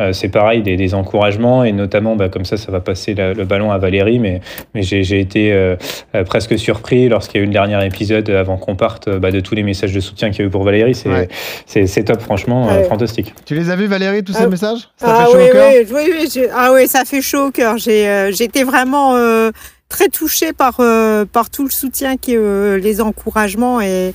[0.00, 3.14] euh, euh, c'est pareil, des, des encouragements et notamment bah, comme ça, ça va passer
[3.14, 4.40] la- le ballon à Valérie, mais,
[4.74, 5.76] mais j'ai j'ai été euh,
[6.14, 9.18] euh, presque surpris lorsqu'il y a eu le dernier épisode euh, avant qu'on parte euh,
[9.18, 10.94] bah, de tous les messages de soutien qu'il y a eu pour Valérie.
[10.94, 11.28] C'est Ouais.
[11.66, 13.32] c'est c'est top, franchement, euh, fantastique.
[13.46, 14.88] Tu les as vus, Valérie, tous Ah, ces messages?
[14.96, 15.70] Ça ah fait chaud oui, au cœur?
[15.72, 17.78] oui, oui, oui, j'ai- ah oui, ça fait chaud au cœur.
[17.78, 19.50] J'ai, euh, J'étais vraiment euh,
[19.88, 23.80] très touchée par, euh, par tout le soutien, qui, euh, les encouragements.
[23.80, 24.12] Et,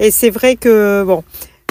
[0.00, 1.22] et c'est vrai que, bon,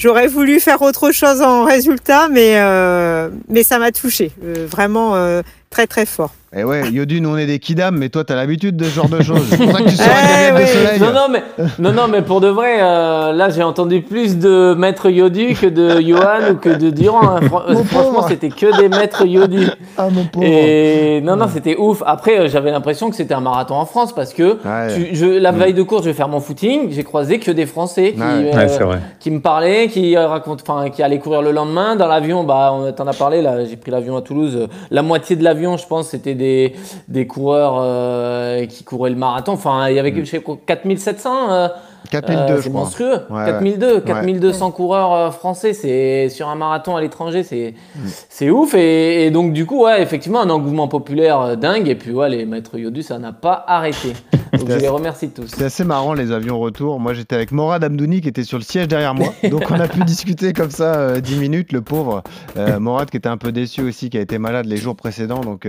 [0.01, 4.31] j'aurais voulu faire autre chose en résultat, mais, euh, mais ça m'a touché.
[4.43, 6.33] Euh, vraiment euh, très très fort.
[6.55, 9.07] Et ouais, Yodu, nous on est des kidam, mais toi t'as l'habitude de ce genre
[9.07, 9.45] de choses.
[9.51, 10.03] C'est pour ça que tu des
[10.49, 10.67] Eh oui.
[10.67, 10.99] soleil.
[10.99, 11.43] Non, non, mais,
[11.77, 15.67] non, non, mais pour de vrai, euh, là, j'ai entendu plus de maître Yodu que
[15.67, 17.21] de Johan ou que de Durand.
[17.35, 17.41] hein.
[17.47, 19.67] Fran- euh, Mon franchement, c'était que des maîtres Yodu.
[19.95, 20.43] Ah mon pauvre.
[20.47, 22.01] Et non, non, c'était ouf.
[22.03, 24.95] Après, euh, j'avais l'impression que c'était un marathon en France parce que Ouais.
[24.95, 26.87] tu- je, la veille de course, je vais faire mon footing.
[26.89, 28.51] J'ai croisé que des Français qui, Ouais.
[28.55, 31.95] euh, Ouais, me parlaient, qui racontent, qui allaient courir le lendemain.
[31.95, 33.43] Dans l'avion, bah, on t'en a parlé.
[33.43, 34.67] Là, j'ai pris l'avion à Toulouse.
[34.89, 36.73] La moitié de l'avion, je pense, c'était des,
[37.07, 39.51] des coureurs euh, qui couraient le marathon.
[39.51, 41.69] Enfin, il y avait je sais, quoi, 4700.
[42.05, 43.19] Euh, 4002, euh, c'est monstrueux.
[43.29, 48.07] Ouais, 4002, 4200 coureurs euh, français, c'est sur un marathon à l'étranger, c'est Mm.
[48.29, 48.73] c'est ouf.
[48.75, 51.87] Et, et donc du coup, ouais, effectivement, un engouement populaire euh, dingue.
[51.87, 54.13] Et puis ouais, les maîtres Yodu, ça n'a pas arrêté.
[54.57, 55.45] Donc je les remercie tous.
[55.45, 56.99] C'est assez marrant les avions retour.
[56.99, 59.31] Moi j'étais avec Morad Amdouni qui était sur le siège derrière moi.
[59.49, 62.23] Donc on a pu discuter comme ça euh, 10 minutes, le pauvre.
[62.57, 65.41] Euh, Morad qui était un peu déçu aussi, qui a été malade les jours précédents,
[65.41, 65.67] donc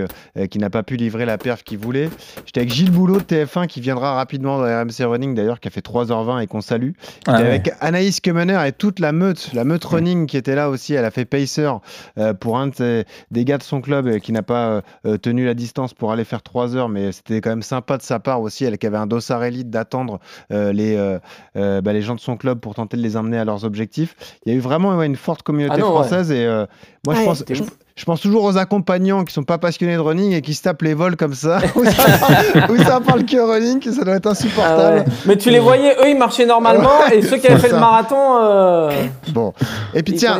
[0.49, 2.09] qui n'a pas pu livrer la perf qu'il voulait.
[2.45, 5.71] J'étais avec Gilles Boulot de TF1 qui viendra rapidement dans RMC Running d'ailleurs, qui a
[5.71, 5.81] fait
[6.23, 6.91] 3h20 et qu'on salue.
[7.27, 7.45] Ah ouais.
[7.47, 10.93] avec Anaïs Kemener et toute la meute, la meute running qui était là aussi.
[10.93, 11.69] Elle a fait pacer
[12.17, 14.81] euh, pour un de ses- des gars de son club euh, qui n'a pas euh,
[15.05, 18.01] euh, tenu la distance pour aller faire 3 heures, mais c'était quand même sympa de
[18.03, 18.65] sa part aussi.
[18.65, 20.19] Elle qui avait un dossard élite d'attendre
[20.51, 21.19] euh, les, euh,
[21.55, 24.15] euh, bah, les gens de son club pour tenter de les emmener à leurs objectifs.
[24.45, 25.93] Il y a eu vraiment ouais, une forte communauté Ah non, ouais.
[26.01, 26.65] française et euh,
[27.05, 27.25] moi je Ouais.
[27.25, 27.43] pense.
[27.49, 27.63] Je.
[27.95, 30.81] Je pense toujours aux accompagnants qui sont pas passionnés de running et qui se tapent
[30.81, 34.15] les vols comme ça, où ça parle, où ça parle que running, que ça doit
[34.15, 34.97] être Ah insupportable.
[34.99, 35.05] ouais.
[35.25, 37.75] Mais tu les voyais, eux, ils marchaient normalement, et ceux qui avaient fait ça.
[37.75, 38.89] le marathon, euh,
[39.29, 39.53] Bon,
[39.93, 40.39] et puis ils tiens.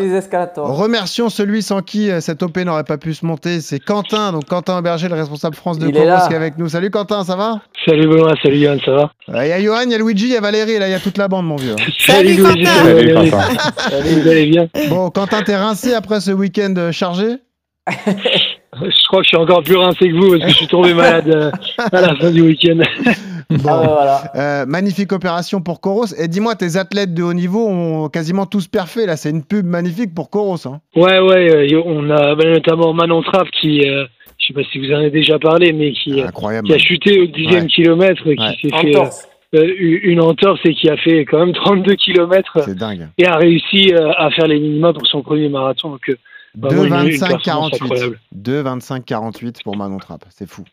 [0.57, 4.45] Remercions celui sans qui euh, cette OP n'aurait pas pu se monter, c'est Quentin, donc
[4.45, 6.25] Quentin Auberger, le responsable France de là.
[6.27, 6.69] qui est avec nous.
[6.69, 7.59] Salut Quentin, ça va?
[7.85, 9.11] Salut Benoît, salut Yann, ça va?
[9.29, 10.91] Euh, Il y a Johan, il y a Luigi, il y a Valérie, là il
[10.91, 11.75] y a toute la bande mon vieux.
[12.05, 12.63] Salut, salut.
[13.13, 13.39] Quentin.
[13.89, 14.67] Salut, vous allez bien?
[14.89, 17.37] Bon, Quentin, t'es rincé après ce week-end chargé?
[18.73, 20.93] Je crois que je suis encore plus rincé que vous parce que je suis tombé
[20.93, 21.51] malade euh,
[21.91, 22.77] à la fin du week-end.
[23.49, 24.21] Bon, Ah voilà.
[24.35, 26.05] euh, magnifique opération pour Coros.
[26.17, 29.65] Et dis-moi, tes athlètes de haut niveau ont quasiment tous perfait, là c'est une pub
[29.65, 30.65] magnifique pour Coros.
[30.65, 30.79] Hein.
[30.95, 34.05] Ouais, ouais, euh, on a bah, notamment Manon Trapp qui, euh,
[34.39, 36.67] je sais pas si vous en avez déjà parlé, mais qui, Incroyable.
[36.67, 37.67] qui a chuté au dixième Ouais.
[37.67, 38.55] kilomètre, qui Ouais.
[38.61, 38.93] s'est fait
[40.03, 43.09] une entorse et qui a fait quand même 32 kilomètres C'est dingue.
[43.17, 45.89] et a réussi euh, à faire les minima pour son premier marathon.
[45.89, 46.09] Donc,
[46.63, 47.83] euh, Vraiment une- une 2,25 performance 48.
[47.83, 48.19] incroyable.
[48.35, 50.63] 2,25 48 pour Manon Trapp, c'est fou.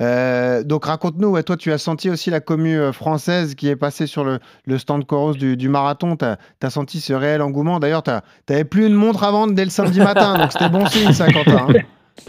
[0.00, 3.76] Euh, donc raconte-nous, ouais, toi tu as senti aussi la commu euh, française qui est
[3.76, 6.16] passée sur le, le stand Coros du, du marathon.
[6.16, 7.78] Tu as, senti ce réel engouement.
[7.80, 8.10] D'ailleurs, tu
[8.48, 11.30] n'avais plus une montre à vendre dès le samedi matin, donc c'était bon signe ça,
[11.30, 11.66] Quentin.
[11.70, 11.74] hein.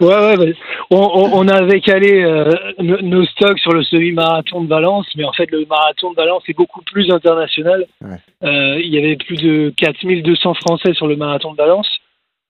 [0.00, 0.44] Ouais, ouais, bah,
[0.90, 5.24] on, on- on avait calé euh, nos, nos stocks sur le semi-marathon de Valence, mais
[5.24, 7.86] en fait, le marathon de Valence est beaucoup plus international.
[8.00, 8.16] Ouais.
[8.44, 11.88] Euh, il y avait plus de 4200 Français sur le marathon de Valence,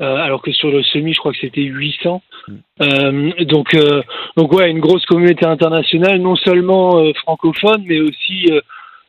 [0.00, 2.22] euh, alors que sur le semi, je crois que c'était 800.
[2.80, 3.76] Euh, donc,
[4.36, 8.48] donc ouais, une grosse communauté internationale, non seulement francophone, mais aussi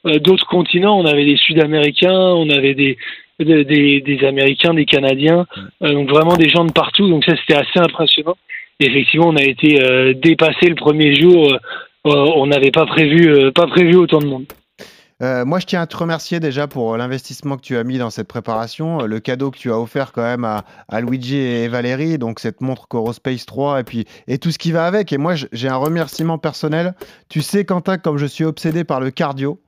[0.06, 1.00] d'autres continents.
[1.00, 2.98] On avait des Sud-Américains, on avait des,
[3.40, 5.46] des, des- des Américains, des Canadiens,
[5.82, 7.08] euh, donc vraiment des gens de partout.
[7.10, 8.36] Donc ça, c'était assez impressionnant.
[8.80, 11.52] Et effectivement, on a été euh, dépassé le premier jour.
[11.54, 11.58] Euh,
[12.06, 14.46] euh, on n'avait pas prévu, pas prévu autant de monde.
[15.22, 18.10] Euh, moi, je tiens à te remercier déjà pour l'investissement que tu as mis dans
[18.10, 22.18] cette préparation, le cadeau que tu as offert quand même à, à Luigi et Valérie,
[22.18, 25.14] donc cette montre Coro Space 3 et puis et tout ce qui va avec.
[25.14, 26.94] Et moi, j'ai un remerciement personnel.
[27.30, 29.60] Tu sais, Quentin, comme je suis obsédé par le cardio.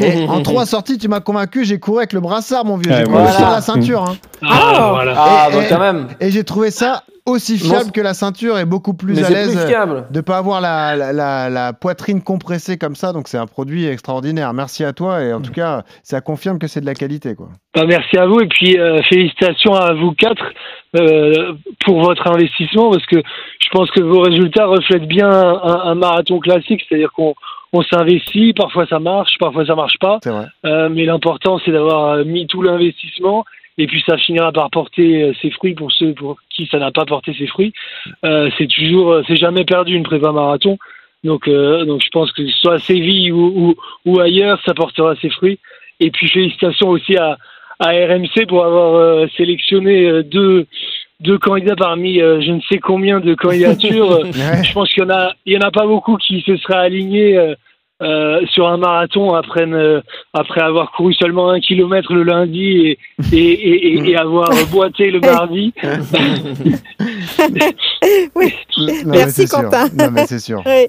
[0.00, 1.64] Et, en trois sorties, tu m'as convaincu.
[1.64, 2.90] J'ai couru avec le brassard, mon vieux.
[2.92, 4.02] Ouais, J'ai couru sur la ceinture.
[4.04, 4.16] hein.
[4.42, 5.14] Ah, voilà.
[5.16, 6.08] Ah, Et- bah et- quand même.
[6.20, 9.28] Et j'ai trouvé ça aussi Non, fiable que la ceinture et beaucoup plus Mais à
[9.28, 9.66] l'aise.
[10.10, 13.12] de pas avoir la, la, la- la poitrine compressée comme ça.
[13.12, 14.52] Donc c'est un produit extraordinaire.
[14.54, 17.34] Merci à toi et en tout cas, ça confirme que c'est de la qualité.
[17.34, 17.48] Quoi.
[17.74, 20.42] Bah, merci à vous et puis euh, félicitations à vous quatre
[20.96, 21.52] euh,
[21.84, 26.38] pour votre investissement parce que je pense que vos résultats reflètent bien un, un marathon
[26.38, 27.34] classique, c'est-à-dire qu'on
[27.72, 30.18] on s'investit, parfois ça marche, parfois ça marche pas.
[30.64, 33.44] Euh, mais l'important c'est d'avoir euh, mis tout l'investissement
[33.78, 36.90] et puis ça finira par porter euh, ses fruits pour ceux pour qui ça n'a
[36.90, 37.72] pas porté ses fruits.
[38.24, 40.78] Euh, c'est toujours, euh, c'est jamais perdu une prépa marathon.
[41.24, 44.74] Donc, euh, donc je pense que ce soit à Séville ou, ou, ou ailleurs, ça
[44.74, 45.58] portera ses fruits.
[46.00, 47.38] Et puis félicitations aussi à,
[47.78, 50.66] à RMC pour avoir euh, sélectionné deux,
[51.20, 54.10] deux candidats parmi euh, je ne sais combien de candidatures.
[54.18, 54.64] Euh, Ouais.
[54.64, 56.78] je pense qu'il y en a, il y en a pas beaucoup qui se seraient
[56.86, 57.54] alignés euh,
[58.00, 60.00] euh, sur un marathon après, ne-
[60.32, 62.98] après avoir couru seulement un kilomètre le lundi et,
[63.32, 65.72] et, et, et- et avoir boité le mardi.
[68.36, 68.54] Oui.
[68.76, 69.46] Non, Merci.
[69.48, 69.88] Quentin.
[69.98, 70.62] Non, mais c'est sûr.
[70.66, 70.86] Oui.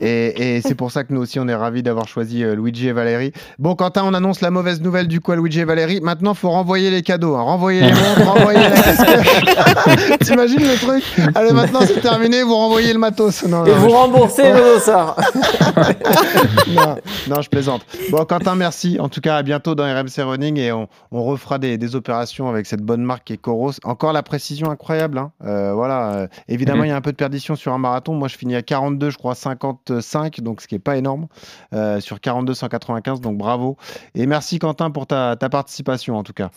[0.00, 2.88] Et, et c'est pour ça que nous aussi, on est ravis d'avoir choisi euh, Luigi
[2.88, 3.32] et Valérie.
[3.58, 6.00] Bon, Quentin, on annonce la mauvaise nouvelle du coup à Luigi et Valérie.
[6.00, 7.42] Maintenant, faut renvoyer les cadeaux, hein.
[7.42, 11.04] renvoyer les montres, renvoyer la T'imagines le truc?
[11.34, 13.44] Allez, maintenant c'est terminé, vous renvoyez le matos.
[13.44, 15.16] Non, et vous remboursez le dossard.
[16.68, 16.96] non,
[17.28, 17.82] non, je plaisante.
[18.10, 18.98] Bon, Quentin, merci.
[19.00, 22.48] En tout cas, à bientôt dans RMC Running et on, on refera des, des, opérations
[22.48, 23.72] avec cette bonne marque qui est Coros.
[23.84, 25.18] Encore la précision incroyable.
[25.18, 25.32] Hein.
[25.44, 26.12] Euh, voilà.
[26.14, 28.14] Euh, évidemment, il y a un peu de perdition sur un marathon.
[28.14, 29.34] Moi, je finis à 42, je crois
[29.72, 31.26] 55, donc ce qui est pas énorme
[31.72, 33.20] euh, sur 42 195.
[33.20, 33.76] Donc bravo
[34.14, 36.50] et merci Quentin pour ta, ta participation en tout cas.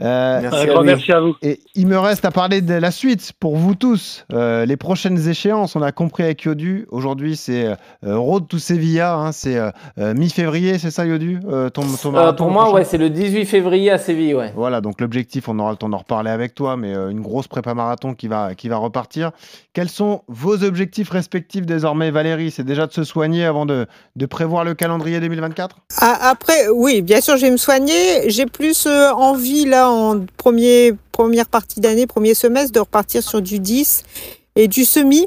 [0.00, 1.34] Euh, merci, à merci, à vous.
[1.42, 4.24] Et il me reste à parler de la suite pour vous tous.
[4.32, 6.86] Euh, les prochaines échéances, on a compris avec Yodu.
[6.90, 9.14] Aujourd'hui, c'est Road to Sevilla.
[9.14, 9.58] Hein, c'est
[9.96, 11.40] mi-février, c'est ça Yodu
[11.72, 14.34] ton, ton Pour moi, ouais, c'est le 18 février à Séville.
[14.34, 14.52] Ouais.
[14.54, 17.74] Voilà, donc l'objectif, on aura le temps d'en reparler avec toi, mais une grosse prépa
[17.74, 19.32] marathon qui va, qui va repartir.
[19.72, 22.50] Quels sont vos objectifs respectifs désormais, Valérie?
[22.54, 27.20] C'est déjà de se soigner avant de, de prévoir le calendrier 2024 Après, oui, bien
[27.20, 28.30] sûr, je vais me soigner.
[28.30, 33.42] J'ai plus euh, envie, là, en premier, première partie d'année, premier semestre, de repartir sur
[33.42, 34.04] du 10
[34.54, 35.26] et du semi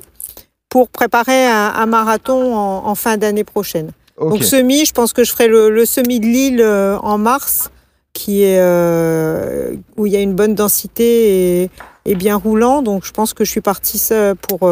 [0.70, 3.92] pour préparer un, marathon en, fin d'année prochaine.
[4.18, 7.72] Donc, semi, je pense que je ferai le, semi de Lille euh, en mars,
[8.14, 11.70] qui est, euh, où il y a une bonne densité et,
[12.06, 12.82] et, bien roulant.
[12.82, 14.02] Donc, je pense que je suis partie
[14.48, 14.70] pour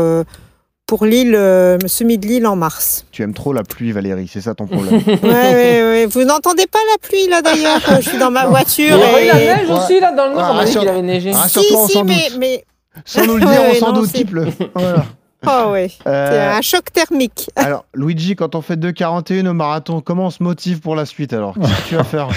[0.88, 3.06] pour l'île, euh, semi de l'île en mars.
[3.12, 5.02] Tu aimes trop la pluie, Valérie, c'est ça ton problème.
[5.08, 6.06] ouais, ouais, ouais.
[6.06, 8.98] Vous n'entendez pas la pluie là d'ailleurs Je suis dans ma voiture.
[9.20, 10.50] Il y a la neige aussi là dans le nord.
[10.52, 11.34] on m'a dit qu'il avait neigé.
[11.48, 12.66] Si, si, mais, mais,
[13.04, 14.48] Sans nous le dire, on s'en doute qu'il pleut.
[14.76, 15.06] Voilà.
[15.66, 17.50] Oh oui, euh, c'est un choc thermique.
[17.56, 21.34] alors, Luigi, quand on fait 2,41 au marathon, comment on se motive pour la suite
[21.34, 21.56] alors?
[21.56, 22.30] Qu'est-ce que tu vas faire?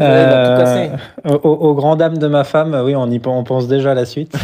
[0.00, 0.88] Euh,
[1.42, 4.34] au, grand dame de ma femme, oui, on, y, on pense déjà à la suite.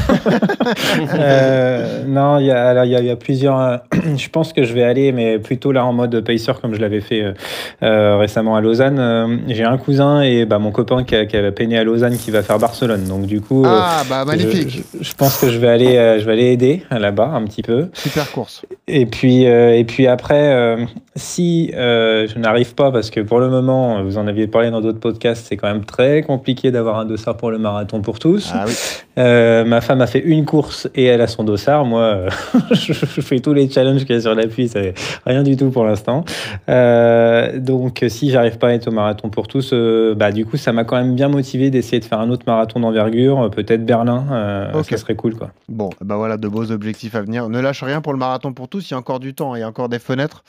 [1.14, 3.80] euh, non, il y, a, y, y a plusieurs.
[4.16, 7.00] je pense que je vais aller, mais plutôt là en mode pacer comme je l'avais
[7.00, 7.34] fait
[7.82, 8.98] euh, récemment à Lausanne.
[8.98, 12.16] Euh, j'ai un cousin et bah, mon copain qui, a, qui avait peiné à Lausanne
[12.16, 13.04] qui va faire Barcelone.
[13.04, 14.84] Donc du coup, ah, bah, magnifique.
[15.00, 17.75] Je, je, pense que je vais aller, je vais aller aider là-bas un petit peu.
[17.92, 18.64] Super course.
[18.88, 20.76] Et puis, et puis après,
[21.16, 25.00] si je n'arrive pas, parce que pour le moment, vous en aviez parlé dans d'autres
[25.00, 28.52] podcasts c'est quand même très compliqué d'avoir un dossard pour le marathon pour tous.
[28.54, 28.64] Ah
[29.18, 31.84] euh, ma femme a fait une course et elle a son dossard.
[31.86, 32.30] Moi, euh,
[32.72, 34.92] je fais tous les challenges qu'il y a sur l'appui, c'est
[35.24, 36.24] rien du tout pour l'instant.
[36.68, 39.72] Euh, donc, si j'arrive pas à être au marathon pour tous,
[40.16, 42.80] bah, du coup, ça m'a quand même bien motivé d'essayer de faire un autre marathon
[42.80, 44.70] d'envergure, peut-être Berlin.
[44.88, 45.50] Ça serait cool, quoi.
[45.68, 47.48] Bon, bah voilà, de beaux objectifs à venir.
[47.48, 48.90] Ne lâche rien pour le marathon pour tous.
[48.90, 50.44] Il y a encore du temps, il y a encore des fenêtres.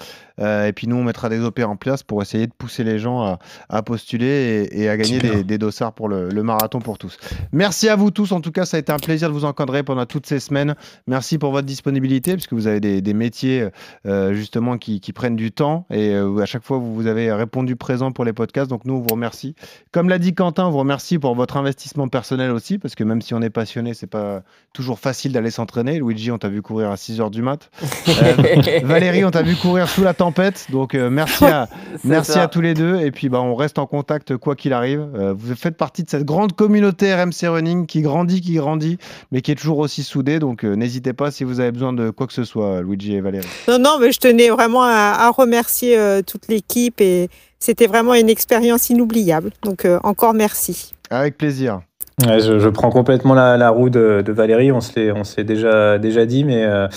[0.66, 3.38] Et puis nous, on mettra des opérations en place pour essayer de pousser les gens
[3.70, 7.18] à, postuler et, à gagner des, dossards pour le, marathon pour tous.
[7.52, 8.32] Merci à vous tous.
[8.32, 10.76] En tout cas, ça a été un plaisir de vous encadrer pendant toutes ces semaines.
[11.08, 13.68] Merci pour votre disponibilité, puisque vous avez des, métiers
[14.06, 18.12] euh, justement qui, prennent du temps et euh, à chaque fois vous, avez répondu présent
[18.12, 18.70] pour les podcasts.
[18.70, 19.56] Donc nous, on vous remercie.
[19.92, 23.22] Comme l'a dit Quentin, on vous remercie pour votre investissement personnel aussi, parce que même
[23.22, 24.44] si on est passionné, c'est pas
[24.74, 26.00] toujours facile d'aller s'entraîner.
[26.00, 27.72] Luigi, on t'a vu courir à 6 h du mat.
[28.08, 30.47] Euh, Valérie, on t'a vu courir sous la tempête.
[30.70, 31.68] Donc merci à
[32.04, 33.00] merci à tous les deux.
[33.02, 35.08] Et puis bah on reste en contact quoi qu'il arrive.
[35.16, 38.98] Euh, vous faites partie de cette grande communauté RMC Running qui grandit, qui grandit,
[39.32, 40.40] mais qui est toujours aussi soudée.
[40.40, 43.22] Donc euh, n'hésitez pas si vous avez besoin de quoi que ce soit, Luigi et
[43.22, 43.48] Valérie.
[43.68, 47.30] Non, non, mais je tenais vraiment à, remercier euh, toute l'équipe et
[47.60, 49.52] c'était vraiment une expérience inoubliable.
[49.64, 50.94] Donc encore merci.
[51.10, 51.82] Avec plaisir.
[52.20, 56.88] je, prends complètement la, roue de, Valérie, on se l'est déjà, déjà dit, mais euh,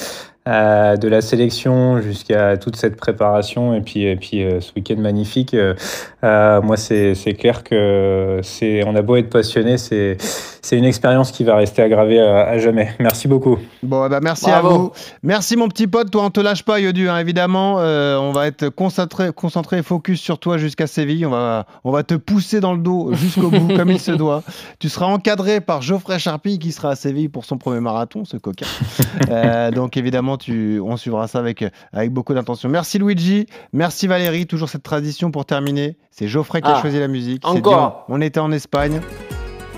[0.50, 5.54] de la sélection jusqu'à toute cette préparation et puis, et puis euh, ce week-end magnifique.
[6.22, 10.16] Euh, moi, c'est clair que c'est, on a beau être passionné, c'est
[10.62, 12.94] c'est une expérience qui va rester aggravée à, jamais.
[13.00, 13.58] Merci beaucoup.
[13.82, 14.92] Bon, bah merci à vous.
[15.22, 16.10] Merci mon petit pote.
[16.10, 17.76] Toi, on te lâche pas, Yodu, hein, évidemment.
[17.76, 21.24] on va être concentré, concentré focus sur toi jusqu'à Séville.
[21.24, 24.42] On va, on va te pousser dans le dos jusqu'au bout, comme il se doit.
[24.78, 28.36] Tu seras encadré par Geoffrey Charpie, qui sera à Séville pour son premier marathon, ce
[28.36, 28.66] coquin.
[29.74, 32.68] donc, évidemment, tu, on suivra ça avec, avec beaucoup d'intention.
[32.68, 35.96] Merci Luigi, merci Valérie, toujours cette tradition pour terminer.
[36.10, 37.46] C'est Geoffrey qui a ah, choisi la musique.
[37.46, 38.04] Encore.
[38.08, 39.00] On était en Espagne.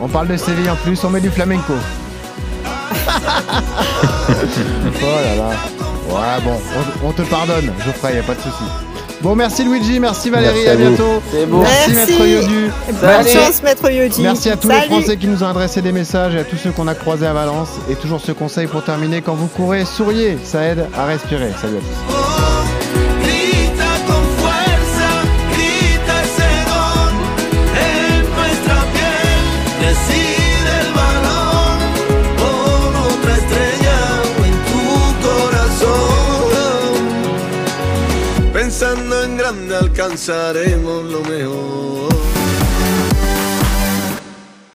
[0.01, 1.75] On parle de Séville en plus, on met du flamenco.
[2.65, 2.69] oh
[5.03, 5.51] là là.
[6.09, 6.59] Ouais, bon,
[7.05, 8.65] on, te pardonne, Geoffrey, y a pas de souci.
[9.21, 11.23] Bon, merci Luigi, merci Valérie, à, bientôt.
[11.49, 12.73] Merci, Maître Yodu.
[13.01, 14.23] Bonne chance Maître Yodu.
[14.23, 16.73] Merci à tous les Français qui nous ont adressé des messages et à tous ceux
[16.73, 17.79] qu'on a croisés à Valence.
[17.89, 21.53] Et toujours ce conseil pour terminer, quand vous courez, souriez, ça aide à respirer.
[21.61, 22.72] Salut à tous.
[29.93, 31.79] Decir el balón
[32.41, 34.01] con otra estrella
[34.49, 34.87] en tu
[35.29, 36.93] corazón,
[38.55, 42.32] pensando en grande alcanzaremos lo mejor.